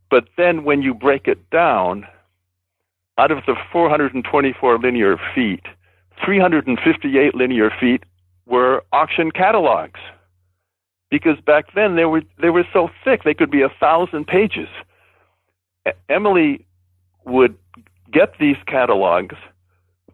[0.10, 2.08] but then when you break it down,
[3.18, 5.66] out of the 424 linear feet,
[6.24, 8.04] 358 linear feet
[8.46, 10.00] were auction catalogs.
[11.12, 14.70] Because back then they were they were so thick they could be a thousand pages.
[16.10, 16.66] Emily
[17.26, 17.58] would
[18.12, 19.36] get these catalogs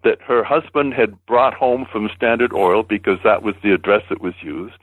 [0.03, 4.21] that her husband had brought home from Standard Oil because that was the address that
[4.21, 4.79] was used.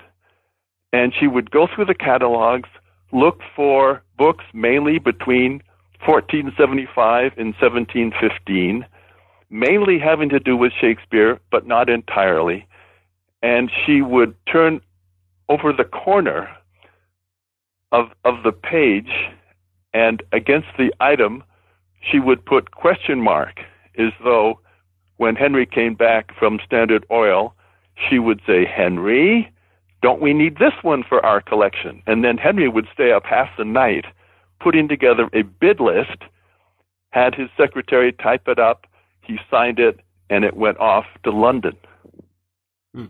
[0.93, 2.69] And she would go through the catalogs,
[3.13, 5.63] look for books mainly between
[6.07, 8.87] 1475 and 1715,
[9.51, 12.67] mainly having to do with Shakespeare, but not entirely.
[13.43, 14.81] And she would turn
[15.49, 16.49] over the corner
[17.93, 19.11] of, of the page,
[19.93, 21.45] and against the item,
[22.01, 23.61] she would put question mark
[23.97, 24.61] as though
[25.17, 27.55] when Henry came back from Standard Oil,
[28.09, 29.51] she would say, Henry,
[30.03, 32.03] don't we need this one for our collection?
[32.07, 34.05] And then Henry would stay up half the night
[34.61, 36.23] putting together a bid list,
[37.11, 38.87] had his secretary type it up,
[39.21, 41.77] he signed it, and it went off to London.
[42.95, 43.05] Hmm.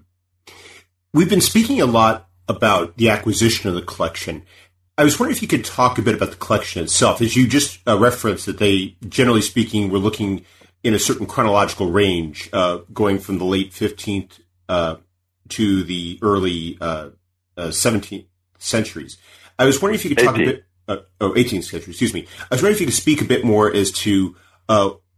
[1.15, 4.43] We've been speaking a lot about the acquisition of the collection.
[4.99, 7.21] I was wondering if you could talk a bit about the collection itself.
[7.21, 10.45] As you just uh, referenced, that they, generally speaking, were looking
[10.83, 14.97] in a certain chronological range, uh, going from the late 15th uh,
[15.51, 17.15] to the early 17th
[17.59, 17.71] uh, uh,
[18.59, 19.17] centuries.
[19.57, 20.49] I was wondering if you could talk 18.
[20.49, 20.65] a bit.
[20.89, 22.27] Uh, oh, 18th century, excuse me.
[22.51, 24.35] I was wondering if you could speak a bit more as to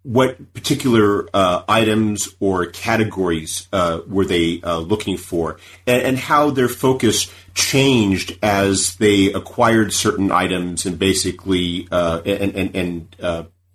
[0.07, 6.51] what particular uh, items or categories uh, were they uh, looking for, and, and, how
[6.51, 13.17] their focus changed as they acquired certain items and basically and and, and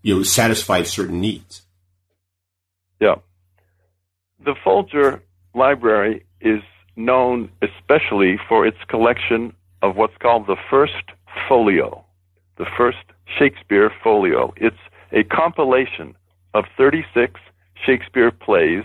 [0.04, 1.64] you know satisfied certain needs.
[3.02, 3.16] Yeah.
[4.46, 5.22] The Folger
[5.54, 6.62] Library is
[6.96, 11.12] known especially for its collection of what's called the First
[11.50, 12.06] Folio,
[12.58, 13.04] the First
[13.38, 14.54] Shakespeare Folio.
[14.56, 14.78] It's
[15.12, 16.16] a compilation
[16.54, 17.40] of 36
[17.86, 18.84] Shakespeare plays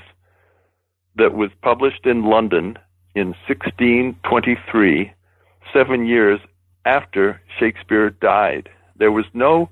[1.16, 2.78] that was published in London
[3.14, 5.12] in 1623,
[5.72, 6.40] seven years
[6.84, 8.68] after Shakespeare died.
[8.96, 9.70] There was no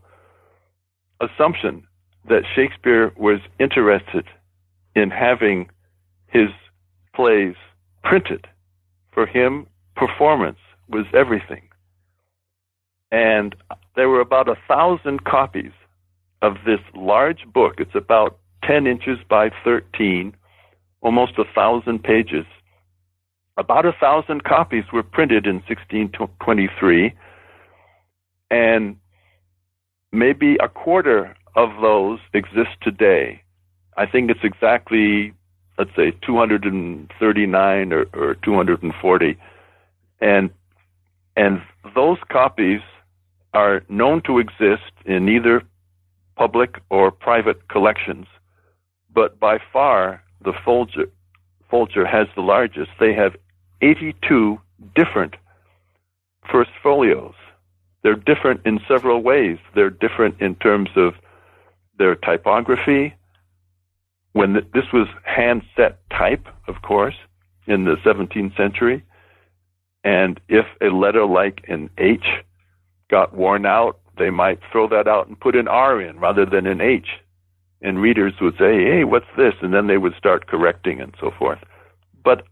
[1.21, 1.87] assumption
[2.29, 4.27] that Shakespeare was interested
[4.97, 5.71] in having
[6.27, 6.49] his
[7.15, 7.55] plays
[8.03, 8.47] printed.
[9.13, 11.69] For him, performance was everything.
[13.11, 13.55] And
[13.95, 15.73] there were about a thousand copies
[16.45, 17.75] of this large book.
[17.79, 20.37] It's about 10 inches by 13,
[21.01, 22.45] almost a thousand pages.
[23.57, 27.15] About a thousand copies were printed in 1623,
[28.51, 28.97] and
[30.13, 33.41] maybe a quarter of those exist today.
[33.97, 35.33] I think it's exactly,
[35.79, 39.39] let's say, 239 or, or 240.
[40.21, 40.51] And,
[41.37, 41.63] and
[41.95, 42.81] those copies
[43.55, 45.63] are known to exist in either
[46.37, 48.27] public or private collections.
[49.12, 51.07] But by far, the Folger,
[51.70, 52.90] Folger has the largest.
[52.99, 53.37] They have
[53.81, 54.61] 82
[54.94, 55.37] different
[56.51, 57.35] first folios.
[58.03, 59.59] They're different in several ways.
[59.75, 61.14] They're different in terms of
[61.99, 63.14] their typography.
[64.33, 67.14] When this was hand set type, of course,
[67.66, 69.03] in the 17th century,
[70.03, 72.27] and if a letter like an H
[73.11, 76.66] got worn out, they might throw that out and put an R in rather than
[76.66, 77.09] an H.
[77.83, 79.55] And readers would say, hey, what's this?
[79.61, 81.59] And then they would start correcting and so forth.
[82.24, 82.44] But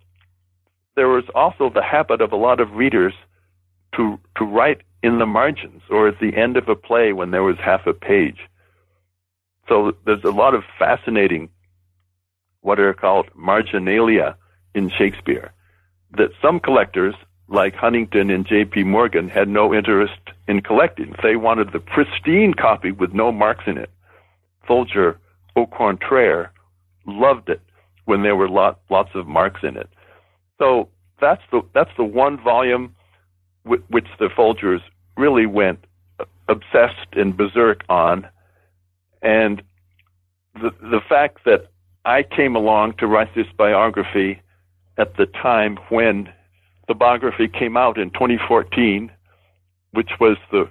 [0.95, 3.15] there was also the habit of a lot of readers
[3.97, 7.43] to, to write in the margins or at the end of a play when there
[7.43, 8.41] was half a page.
[9.69, 11.49] So there's a lot of fascinating,
[12.61, 14.37] what are called marginalia
[14.75, 15.53] in Shakespeare,
[16.17, 17.15] that some collectors,
[17.53, 18.85] like Huntington and J.P.
[18.85, 21.15] Morgan, had no interest in collecting.
[21.23, 23.91] They wanted the pristine copy with no marks in it.
[24.67, 25.19] Folger,
[25.55, 26.51] au contraire,
[27.07, 27.61] loved it
[28.07, 29.89] when there were lot, lots of marks in it.
[30.59, 30.89] So
[31.21, 32.95] that's the that's the one volume
[33.65, 34.81] w- which the Folgers
[35.17, 35.85] really went
[36.49, 38.27] obsessed and berserk on
[39.21, 39.63] and
[40.55, 41.71] the the fact that
[42.05, 44.41] I came along to write this biography
[44.99, 46.33] at the time when
[46.89, 49.11] the biography came out in 2014,
[49.93, 50.69] which was the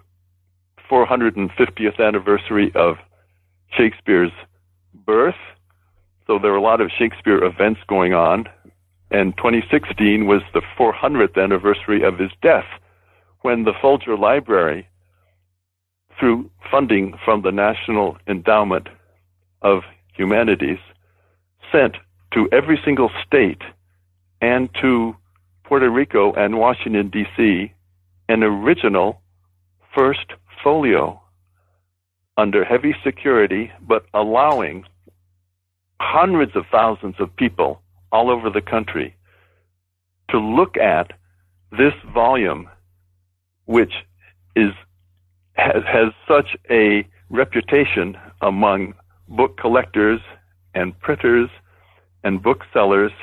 [0.89, 2.97] 450th anniversary of
[3.77, 4.31] Shakespeare's
[4.93, 5.35] birth.
[6.27, 8.47] So there were a lot of Shakespeare events going on.
[9.09, 12.67] And 2016 was the 400th anniversary of his death
[13.41, 14.87] when the Folger Library
[16.21, 18.87] through funding from the National Endowment
[19.63, 19.81] of
[20.13, 20.77] Humanities,
[21.71, 21.95] sent
[22.33, 23.61] to every single state
[24.39, 25.15] and to
[25.71, 27.73] Puerto Rico and Washington, D.C.,
[28.27, 29.21] an original
[29.95, 31.21] first folio
[32.35, 34.83] under heavy security, but allowing
[36.01, 39.15] hundreds of thousands of people all over the country
[40.29, 41.13] to look at
[41.71, 42.67] this volume,
[43.63, 43.93] which
[44.57, 44.73] is
[45.53, 48.93] has, has such a reputation among
[49.29, 50.19] book collectors
[50.75, 51.49] and printers
[52.25, 53.13] and booksellers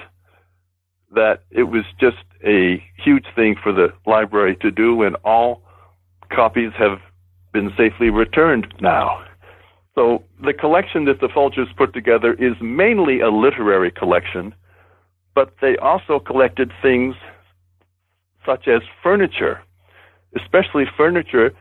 [1.15, 5.63] that it was just a huge thing for the library to do, and all
[6.31, 7.01] copies have
[7.53, 9.25] been safely returned now.
[9.95, 14.55] So the collection that the Folgers put together is mainly a literary collection,
[15.35, 17.17] but they also collected things
[18.47, 19.61] such as furniture,
[20.37, 21.53] especially furniture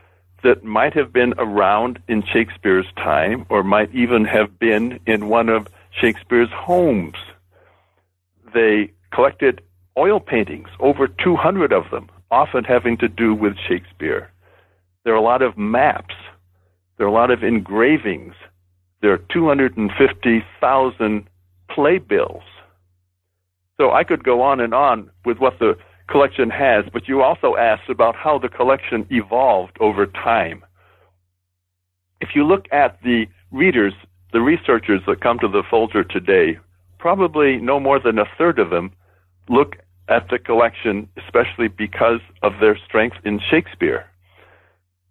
[0.44, 5.48] that might have been around in Shakespeare's time or might even have been in one
[5.48, 7.16] of Shakespeare's homes.
[8.54, 9.62] They collected
[9.96, 14.30] oil paintings, over 200 of them, often having to do with Shakespeare.
[15.04, 16.14] There are a lot of maps.
[16.96, 18.34] There are a lot of engravings.
[19.00, 21.28] There are 250,000
[21.70, 22.42] playbills.
[23.76, 25.76] So I could go on and on with what the
[26.08, 30.64] collection has, but you also asked about how the collection evolved over time.
[32.20, 33.94] If you look at the readers,
[34.32, 36.58] the researchers that come to the Folger today,
[36.98, 38.92] probably no more than a third of them
[39.48, 39.76] look
[40.08, 44.06] at the collection, especially because of their strength in Shakespeare.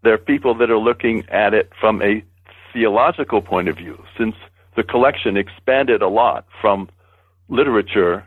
[0.04, 2.24] There are people that are looking at it from a
[2.74, 4.36] theological point of view, since
[4.76, 6.90] the collection expanded a lot from
[7.50, 8.26] literature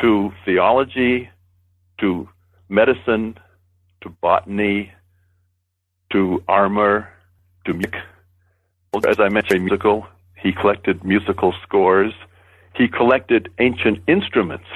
[0.00, 1.28] to theology,
[1.98, 2.28] to
[2.68, 3.38] medicine,
[4.00, 4.92] to botany,
[6.10, 7.08] to armor,
[7.66, 7.96] to music.
[9.06, 10.06] As I mentioned, musical.
[10.36, 12.12] He collected musical scores.
[12.74, 14.66] He collected ancient instruments.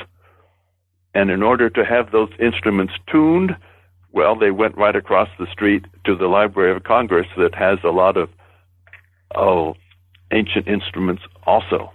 [1.15, 3.57] And in order to have those instruments tuned,
[4.13, 7.91] well, they went right across the street to the Library of Congress that has a
[7.91, 8.31] lot of
[9.35, 9.75] oh,
[10.31, 11.93] ancient instruments also.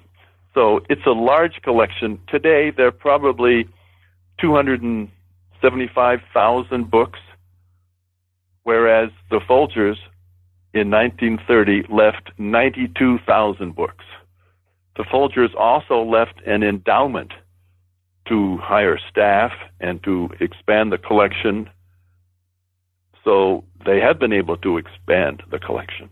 [0.54, 2.20] So it's a large collection.
[2.28, 3.70] Today, there are probably
[4.40, 7.20] 275,000 books,
[8.64, 9.98] whereas the Folgers
[10.74, 14.06] in 1930 left 92,000 books.
[15.00, 17.32] The Folgers also left an endowment
[18.28, 21.70] to hire staff and to expand the collection.
[23.24, 26.10] So they have been able to expand the collection.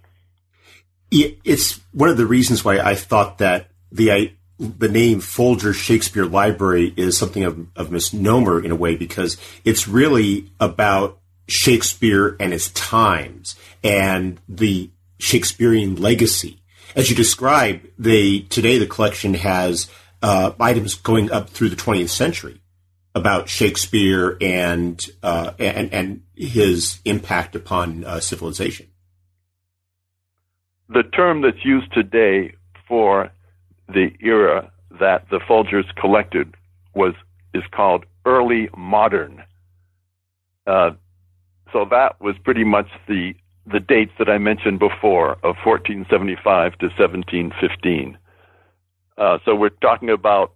[1.12, 6.94] It's one of the reasons why I thought that the the name Folger Shakespeare Library
[6.96, 9.36] is something of, of misnomer in a way because
[9.66, 11.20] it's really about
[11.50, 16.62] Shakespeare and his times and the Shakespearean legacy.
[16.98, 19.88] As you describe, they today the collection has
[20.24, 22.60] uh, items going up through the 20th century
[23.14, 28.88] about Shakespeare and uh, and and his impact upon uh, civilization.
[30.90, 32.56] The term that's used today
[32.88, 33.30] for
[33.88, 36.56] the era that the Folgers collected
[36.96, 37.14] was
[37.54, 39.44] is called early modern.
[40.66, 40.92] Uh,
[41.72, 43.36] so that was pretty much the
[43.70, 48.18] the dates that I mentioned before of 1475 to 1715.
[49.18, 50.54] Uh, so we're talking about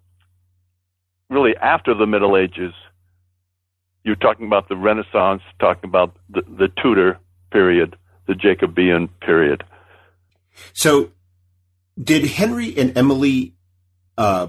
[1.29, 2.73] really after the Middle Ages.
[4.03, 7.19] You're talking about the Renaissance, talking about the, the Tudor
[7.51, 7.95] period,
[8.27, 9.63] the Jacobean period.
[10.73, 11.11] So
[12.01, 13.55] did Henry and Emily
[14.17, 14.47] uh,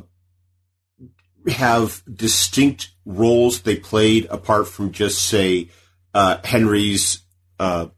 [1.49, 5.69] have distinct roles they played apart from just say
[6.15, 7.23] uh, Henry's
[7.59, 7.89] uh,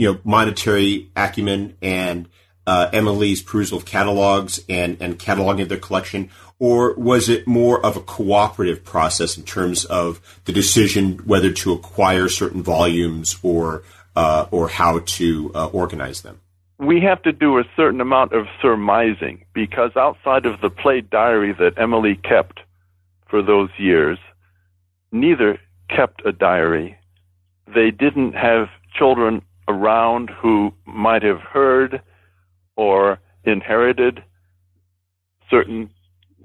[0.00, 2.26] you know monetary acumen and
[2.66, 7.84] uh, Emily's perusal of catalogs and and cataloging of their collection, or was it more
[7.84, 13.82] of a cooperative process in terms of the decision whether to acquire certain volumes or
[14.16, 16.40] uh, or how to uh, organize them?
[16.78, 21.52] we have to do a certain amount of surmising because outside of the play diary
[21.52, 22.60] that Emily kept
[23.28, 24.18] for those years,
[25.12, 25.60] neither
[25.94, 26.96] kept a diary.
[27.66, 32.02] They didn't have children around who might have heard
[32.76, 34.22] or inherited
[35.48, 35.90] certain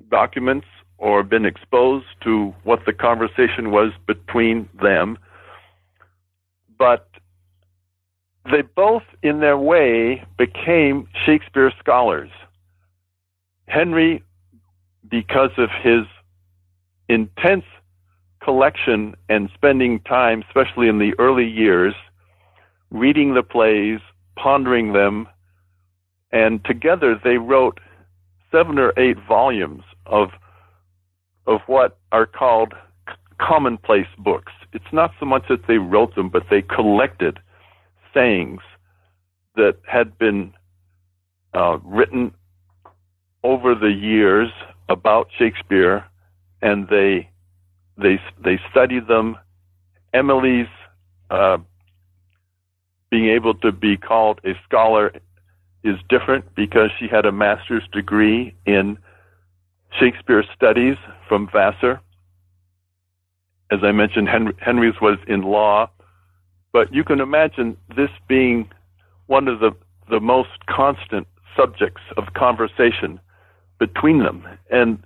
[0.10, 0.68] documents
[0.98, 5.18] or been exposed to what the conversation was between them.
[6.78, 7.08] But
[8.52, 12.30] they both, in their way, became Shakespeare scholars.
[13.68, 14.24] Henry,
[15.10, 16.06] because of his
[17.10, 17.66] intense
[18.42, 21.96] collection and spending time, especially in the early years,
[22.96, 24.00] reading the plays,
[24.38, 25.28] pondering them,
[26.32, 27.80] and together they wrote
[28.52, 30.30] seven or eight volumes of
[31.46, 32.74] of what are called
[33.40, 34.54] commonplace books.
[34.74, 37.40] It's not so much that they wrote them, but they collected
[38.14, 38.62] sayings
[39.56, 40.54] that had been
[41.54, 42.34] uh, written
[43.44, 44.50] over the years
[44.90, 46.06] about Shakespeare,
[46.62, 47.30] and they
[47.98, 49.38] they they studied them.
[50.14, 50.68] Emily's
[51.30, 51.58] uh,
[53.10, 55.12] being able to be called a scholar
[55.84, 58.98] is different because she had a master's degree in
[60.00, 60.98] Shakespeare studies
[61.28, 62.02] from Vassar.
[63.72, 65.90] As I mentioned, Henry, Henry's was in law,
[66.74, 68.70] but you can imagine this being
[69.28, 69.72] one of the,
[70.10, 73.20] the most constant subjects of conversation
[73.80, 74.46] between them.
[74.70, 75.02] And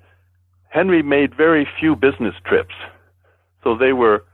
[0.70, 2.76] Henry made very few business trips.
[3.64, 4.26] So they were,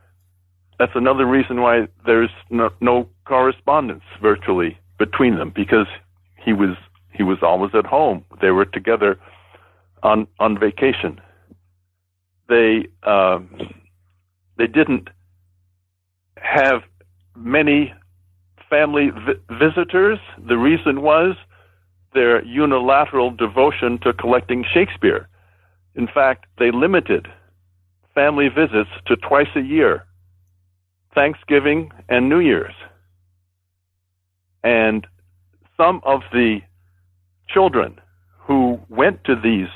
[0.79, 5.87] that's another reason why there's no, no correspondence virtually between them because
[6.37, 6.75] he was,
[7.11, 8.23] he was always at home.
[8.41, 9.19] They were together
[10.03, 11.19] on, on vacation.
[12.47, 13.39] They, uh,
[14.57, 15.09] they didn't
[16.37, 16.83] have
[17.35, 17.93] many
[18.69, 20.19] family vi- visitors.
[20.47, 21.35] The reason was
[22.13, 25.27] their unilateral devotion to collecting Shakespeare.
[25.95, 27.27] In fact, they limited
[28.13, 30.05] family visits to twice a year
[31.13, 32.73] Thanksgiving and New Year's.
[34.65, 35.05] And
[35.77, 36.59] some of the
[37.47, 38.01] children
[38.39, 39.69] who went to these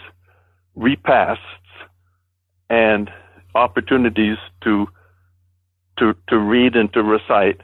[0.76, 1.44] repasts
[2.72, 3.12] and
[3.54, 4.88] opportunities to
[6.00, 7.62] to to read and to recite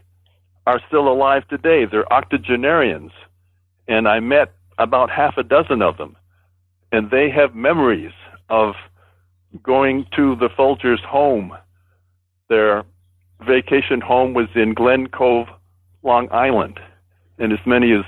[0.67, 1.85] are still alive today.
[1.85, 3.11] They're octogenarians,
[3.87, 6.15] and I met about half a dozen of them,
[6.91, 8.11] and they have memories
[8.49, 8.75] of
[9.63, 11.57] going to the Folgers' home.
[12.49, 12.83] Their
[13.47, 15.47] vacation home was in Glen Cove,
[16.03, 16.79] Long Island,
[17.37, 18.05] and as many as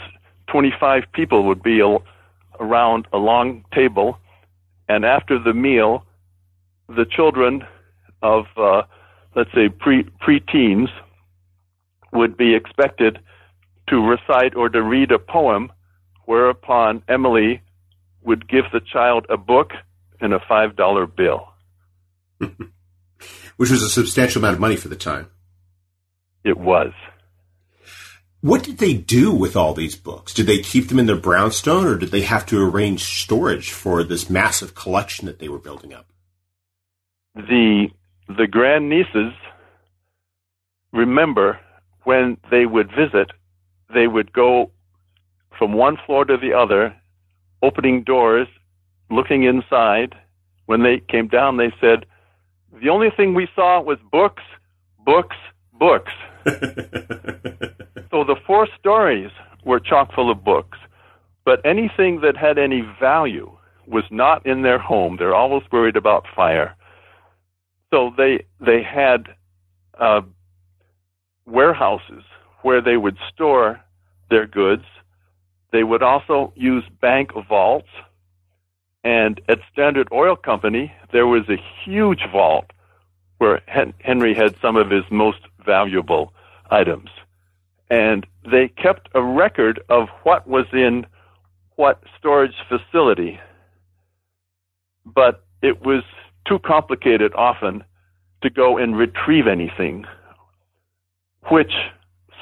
[0.47, 1.81] 25 people would be
[2.59, 4.17] around a long table,
[4.87, 6.05] and after the meal,
[6.87, 7.63] the children
[8.21, 8.83] of uh,
[9.35, 10.89] let's say pre preteens
[12.13, 13.19] would be expected
[13.89, 15.71] to recite or to read a poem,
[16.25, 17.61] whereupon Emily
[18.23, 19.71] would give the child a book
[20.19, 21.47] and a five dollar bill,
[22.39, 25.27] which was a substantial amount of money for the time.
[26.43, 26.93] It was.
[28.41, 30.33] What did they do with all these books?
[30.33, 34.03] Did they keep them in their brownstone, or did they have to arrange storage for
[34.03, 36.05] this massive collection that they were building up?
[37.35, 37.87] The
[38.27, 39.33] the grand nieces
[40.91, 41.59] remember
[42.03, 43.31] when they would visit,
[43.93, 44.71] they would go
[45.57, 46.95] from one floor to the other,
[47.61, 48.47] opening doors,
[49.09, 50.15] looking inside.
[50.65, 52.05] When they came down, they said,
[52.81, 54.43] The only thing we saw was books,
[55.05, 55.35] books,
[55.73, 56.11] books.
[58.11, 59.31] so the four stories
[59.65, 60.77] were chock full of books,
[61.45, 63.51] but anything that had any value
[63.85, 65.17] was not in their home.
[65.17, 66.75] They're always worried about fire.
[67.91, 69.27] So they they had
[69.99, 70.21] uh,
[71.45, 72.23] warehouses
[72.61, 73.79] where they would store
[74.29, 74.83] their goods.
[75.71, 77.89] They would also use bank vaults.
[79.03, 82.71] And at Standard Oil Company, there was a huge vault
[83.37, 83.61] where
[83.99, 86.33] Henry had some of his most valuable
[86.71, 87.09] items.
[87.89, 91.05] And they kept a record of what was in
[91.75, 93.39] what storage facility.
[95.05, 96.03] But it was
[96.45, 97.83] too complicated often
[98.41, 100.05] to go and retrieve anything,
[101.49, 101.71] which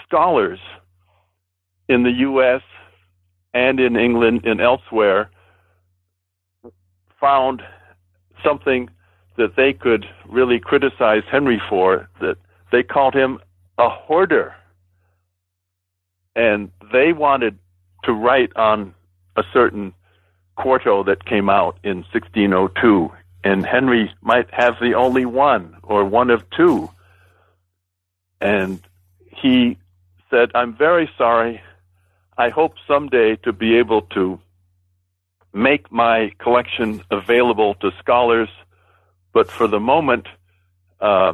[0.05, 0.59] scholars
[1.87, 2.61] in the U.S.
[3.53, 5.29] and in England and elsewhere
[7.19, 7.61] found
[8.43, 8.89] something
[9.37, 12.37] that they could really criticize Henry for, that
[12.71, 13.39] they called him
[13.77, 14.55] a hoarder.
[16.35, 17.57] And they wanted
[18.03, 18.93] to write on
[19.35, 19.93] a certain
[20.55, 23.11] quarto that came out in 1602
[23.45, 26.89] and Henry might have the only one or one of two.
[28.41, 28.81] And
[29.19, 29.77] he
[30.31, 31.61] said, I'm very sorry.
[32.37, 34.39] I hope someday to be able to
[35.53, 38.49] make my collection available to scholars,
[39.31, 40.25] but for the moment,
[40.99, 41.33] uh,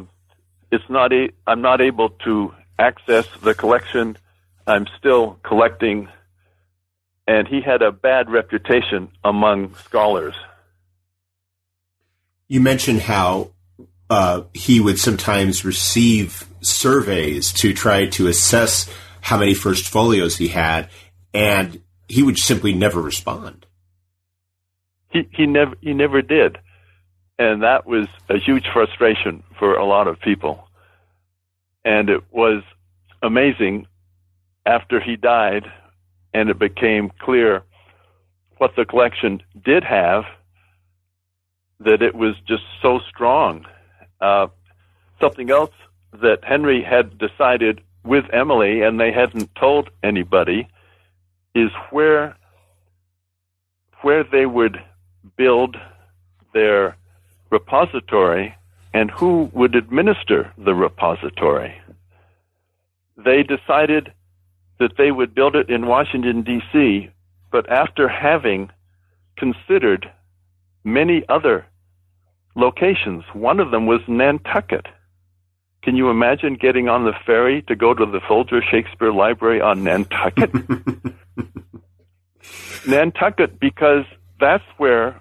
[0.72, 4.16] it's not a, I'm not able to access the collection.
[4.66, 6.08] I'm still collecting,
[7.28, 10.34] and he had a bad reputation among scholars.
[12.48, 13.50] You mentioned how
[14.08, 18.88] uh, he would sometimes receive surveys to try to assess
[19.20, 20.88] how many first folios he had,
[21.34, 23.66] and he would simply never respond.
[25.10, 26.58] He he never he never did,
[27.42, 30.68] and that was a huge frustration for a lot of people.
[31.84, 32.62] And it was
[33.20, 33.88] amazing
[34.64, 35.64] after he died,
[36.32, 37.64] and it became clear
[38.58, 40.24] what the collection did have
[41.80, 43.66] that it was just so strong.
[44.20, 44.46] Uh,
[45.20, 45.74] something else
[46.12, 50.68] that Henry had decided with Emily, and they hadn't told anybody,
[51.56, 52.36] is where
[54.02, 54.80] where they would
[55.36, 55.76] build
[56.54, 56.96] their
[57.52, 58.56] repository
[58.94, 61.80] and who would administer the repository.
[63.16, 64.12] They decided
[64.80, 67.10] that they would build it in Washington, D.C.,
[67.52, 68.70] but after having
[69.36, 70.10] considered
[70.82, 71.66] many other
[72.56, 74.86] locations, one of them was Nantucket.
[75.82, 79.84] Can you imagine getting on the ferry to go to the Folger Shakespeare Library on
[79.84, 80.52] Nantucket?
[82.86, 84.04] Nantucket, because
[84.40, 85.20] that's where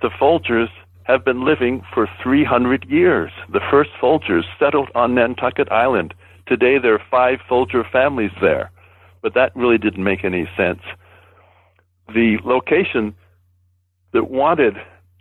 [0.00, 0.70] the Folgers
[1.08, 3.32] have been living for 300 years.
[3.50, 6.12] The first Folgers settled on Nantucket Island.
[6.46, 8.70] Today there are five Folger families there,
[9.22, 10.82] but that really didn't make any sense.
[12.08, 13.14] The location
[14.12, 14.74] that wanted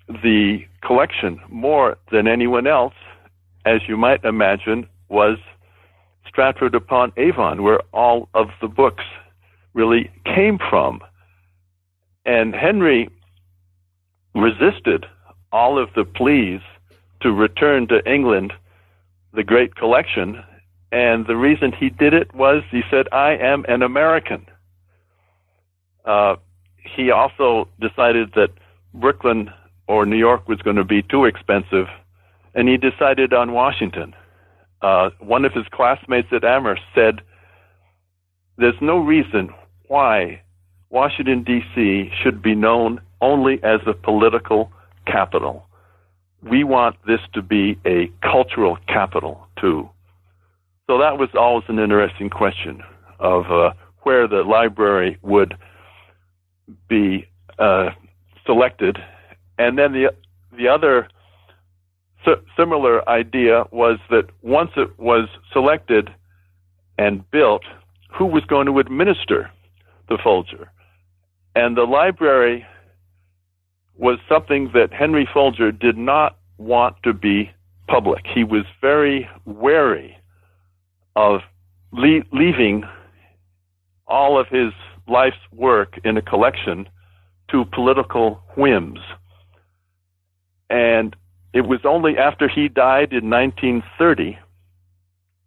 [0.09, 2.93] the collection more than anyone else,
[3.65, 5.37] as you might imagine, was
[6.27, 9.03] Stratford upon Avon, where all of the books
[9.73, 10.99] really came from.
[12.25, 13.09] And Henry
[14.35, 15.05] resisted
[15.51, 16.61] all of the pleas
[17.21, 18.53] to return to England
[19.33, 20.43] the great collection.
[20.91, 24.45] And the reason he did it was he said, I am an American.
[26.05, 26.37] Uh,
[26.77, 28.49] he also decided that
[28.93, 29.51] Brooklyn
[29.87, 31.87] or New York was going to be too expensive,
[32.55, 34.15] and he decided on Washington.
[34.81, 37.21] Uh, one of his classmates at Amherst said,
[38.57, 39.49] There's no reason
[39.87, 40.41] why
[40.89, 42.11] Washington, D.C.
[42.21, 44.71] should be known only as a political
[45.11, 45.65] capital.
[46.43, 49.89] We want this to be a cultural capital, too.
[50.87, 52.83] So that was always an interesting question
[53.19, 53.71] of uh,
[54.03, 55.57] where the library would
[56.87, 57.27] be
[57.57, 57.89] uh,
[58.45, 58.97] selected.
[59.57, 60.13] And then the,
[60.55, 61.07] the other
[62.57, 66.09] similar idea was that once it was selected
[66.97, 67.63] and built,
[68.11, 69.51] who was going to administer
[70.09, 70.71] the Folger?
[71.55, 72.65] And the library
[73.97, 77.51] was something that Henry Folger did not want to be
[77.87, 78.25] public.
[78.33, 80.17] He was very wary
[81.15, 81.41] of
[81.91, 82.83] le- leaving
[84.07, 84.71] all of his
[85.07, 86.87] life's work in a collection
[87.49, 88.99] to political whims.
[90.69, 91.15] And
[91.53, 94.37] it was only after he died in 1930,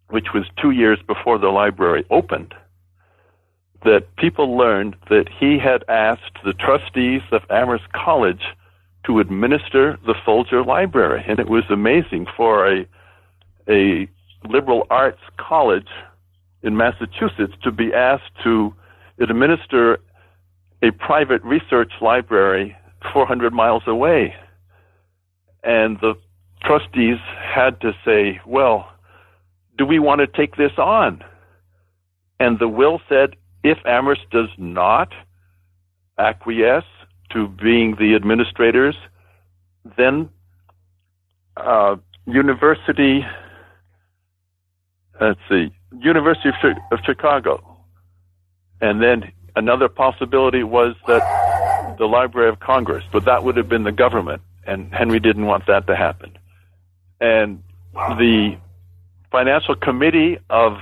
[0.09, 2.53] which was two years before the library opened,
[3.83, 8.43] that people learned that he had asked the trustees of Amherst College
[9.05, 11.23] to administer the Folger Library.
[11.27, 12.85] And it was amazing for a,
[13.67, 14.07] a
[14.47, 15.87] liberal arts college
[16.61, 18.73] in Massachusetts to be asked to
[19.19, 19.99] administer
[20.83, 22.75] a private research library
[23.13, 24.35] 400 miles away.
[25.63, 26.15] And the
[26.63, 28.89] trustees had to say, well,
[29.77, 31.23] do we want to take this on?
[32.39, 35.11] And the will said if Amherst does not
[36.17, 36.85] acquiesce
[37.31, 38.95] to being the administrators,
[39.97, 40.29] then
[41.57, 41.95] uh,
[42.25, 43.25] University,
[45.19, 47.77] let's see, University of, of Chicago,
[48.79, 53.83] and then another possibility was that the Library of Congress, but that would have been
[53.83, 56.37] the government, and Henry didn't want that to happen.
[57.19, 58.57] And the
[59.31, 60.77] financial committee of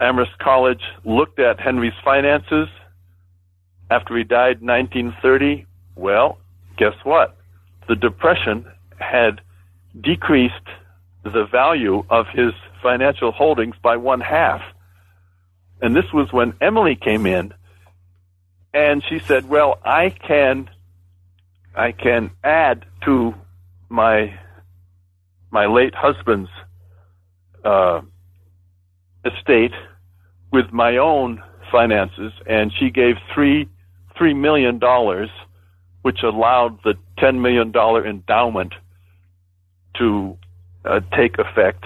[0.00, 2.68] Amherst College looked at Henry's finances
[3.90, 5.66] after he died in 1930.
[5.96, 6.38] Well,
[6.76, 7.36] guess what?
[7.88, 8.64] The Depression
[8.98, 9.40] had
[10.00, 10.54] decreased
[11.24, 14.62] the value of his financial holdings by one half.
[15.80, 17.52] And this was when Emily came in
[18.72, 20.70] and she said, well, I can,
[21.74, 23.34] I can add to
[23.88, 24.38] my,
[25.50, 26.50] my late husband's,
[27.64, 28.02] uh,
[29.24, 29.72] estate
[30.52, 33.68] with my own finances, and she gave three
[34.16, 35.30] three million dollars,
[36.02, 38.74] which allowed the ten million dollar endowment
[39.96, 40.36] to
[40.84, 41.84] uh, take effect.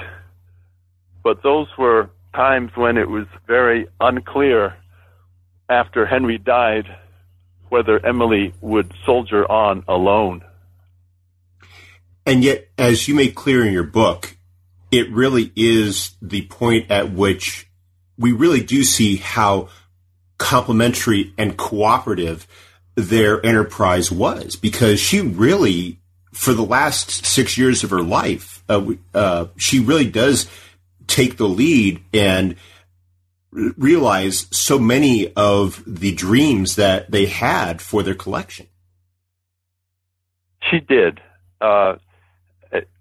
[1.23, 4.75] But those were times when it was very unclear
[5.69, 6.87] after Henry died
[7.69, 10.43] whether Emily would soldier on alone.
[12.27, 14.37] And yet, as you make clear in your book,
[14.91, 17.67] it really is the point at which
[18.23, 19.69] we really do see how
[20.39, 22.47] complementary and cooperative
[22.95, 25.99] their enterprise was because she really,
[26.33, 30.51] for the last six years of her life, uh, uh, she really does
[31.07, 32.57] take the lead and
[33.53, 38.67] realize so many of the dreams that they had for their collection.
[40.71, 41.21] She did.
[41.61, 41.97] Uh,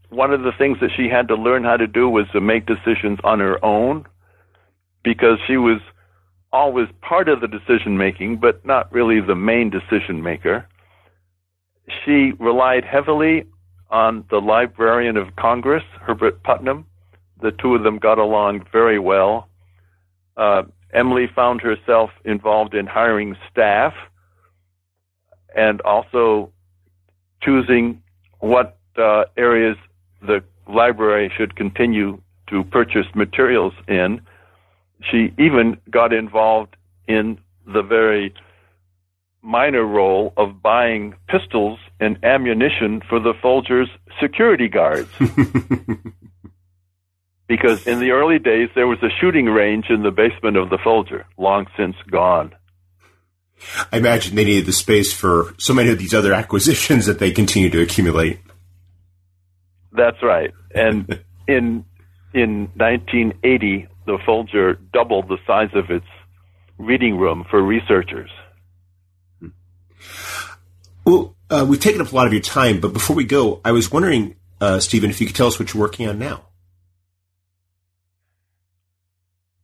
[0.09, 2.65] one of the things that she had to learn how to do was to make
[2.65, 4.05] decisions on her own
[5.03, 5.79] because she was
[6.51, 10.67] always part of the decision making, but not really the main decision maker.
[12.05, 13.45] She relied heavily
[13.89, 16.85] on the Librarian of Congress, Herbert Putnam.
[17.41, 19.47] The two of them got along very well.
[20.37, 23.93] Uh, Emily found herself involved in hiring staff
[25.55, 26.51] and also
[27.41, 28.01] choosing
[28.39, 29.77] what uh, areas
[30.21, 34.21] the library should continue to purchase materials in.
[35.09, 36.75] She even got involved
[37.07, 38.33] in the very
[39.41, 43.87] minor role of buying pistols and ammunition for the Folgers
[44.21, 45.09] security guards.
[47.47, 50.77] because in the early days there was a shooting range in the basement of the
[50.83, 52.53] Folger, long since gone.
[53.91, 57.31] I imagine they needed the space for so many of these other acquisitions that they
[57.31, 58.39] continue to accumulate.
[59.91, 60.51] That's right.
[60.73, 61.85] And in
[62.33, 66.05] in 1980, the Folger doubled the size of its
[66.77, 68.29] reading room for researchers.
[71.05, 73.71] Well, uh, we've taken up a lot of your time, but before we go, I
[73.71, 76.43] was wondering, uh, Stephen, if you could tell us what you're working on now.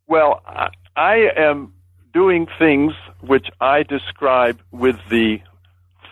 [0.07, 1.73] Well, I, I am
[2.13, 5.39] doing things which I describe with the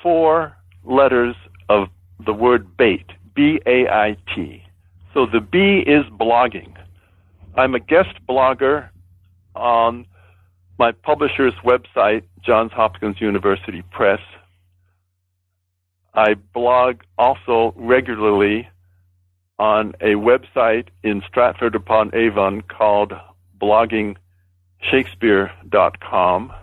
[0.04, 1.36] four letters
[1.70, 1.88] of
[2.26, 4.62] the word bait, B A I T.
[5.14, 6.76] So the B is blogging.
[7.58, 8.90] I'm a guest blogger
[9.56, 10.06] on
[10.78, 14.20] my publisher's website, Johns Hopkins University Press.
[16.14, 18.68] I blog also regularly
[19.58, 23.14] on a website in Stratford upon Avon called
[23.62, 26.54] bloggingshakespeare.com.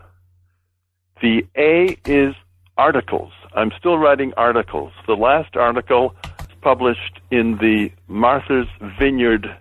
[1.23, 2.35] The A is
[2.77, 3.33] articles.
[3.55, 4.93] I'm still writing articles.
[5.07, 6.15] The last article
[6.61, 8.69] published in the Martha's
[8.99, 9.57] Vineyard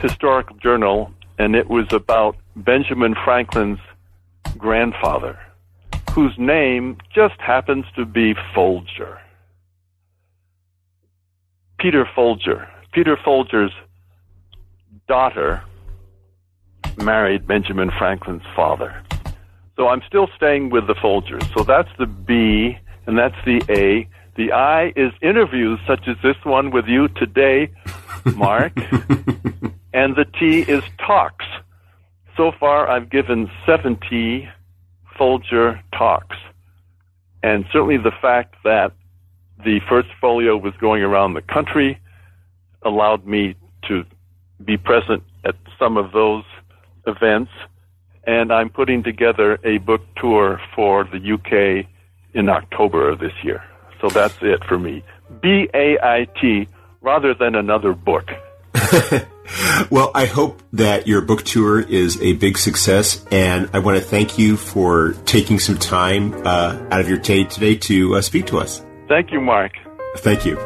[0.00, 3.80] Historical Journal, and it was about Benjamin Franklin's
[4.56, 5.38] grandfather,
[6.12, 9.20] whose name just happens to be Folger.
[11.78, 12.68] Peter Folger.
[12.92, 13.72] Peter Folger's
[15.06, 15.62] daughter
[16.96, 19.02] married Benjamin Franklin's father.
[19.76, 21.52] So I'm still staying with the Folgers.
[21.54, 22.76] So that's the B,
[23.06, 24.08] and that's the A.
[24.36, 27.70] The I is interviews such as this one with you today,
[28.34, 28.72] Mark.
[29.92, 31.46] and the T is talks.
[32.36, 34.48] So far, I've given 70
[35.16, 36.36] Folger talks.
[37.42, 38.92] And certainly the fact that
[39.64, 41.98] the first folio was going around the country
[42.82, 43.56] allowed me
[43.88, 44.04] to
[44.64, 46.44] be present at some of those
[47.06, 47.50] events.
[48.24, 51.86] And I'm putting together a book tour for the UK
[52.34, 53.64] in October of this year.
[54.00, 55.02] So that's it for me.
[55.40, 56.68] B A I T
[57.00, 58.30] rather than another book.
[59.90, 64.04] well, I hope that your book tour is a big success, and I want to
[64.04, 68.46] thank you for taking some time uh, out of your day today to uh, speak
[68.46, 68.84] to us.
[69.08, 69.72] Thank you, Mark.
[70.18, 70.58] Thank you.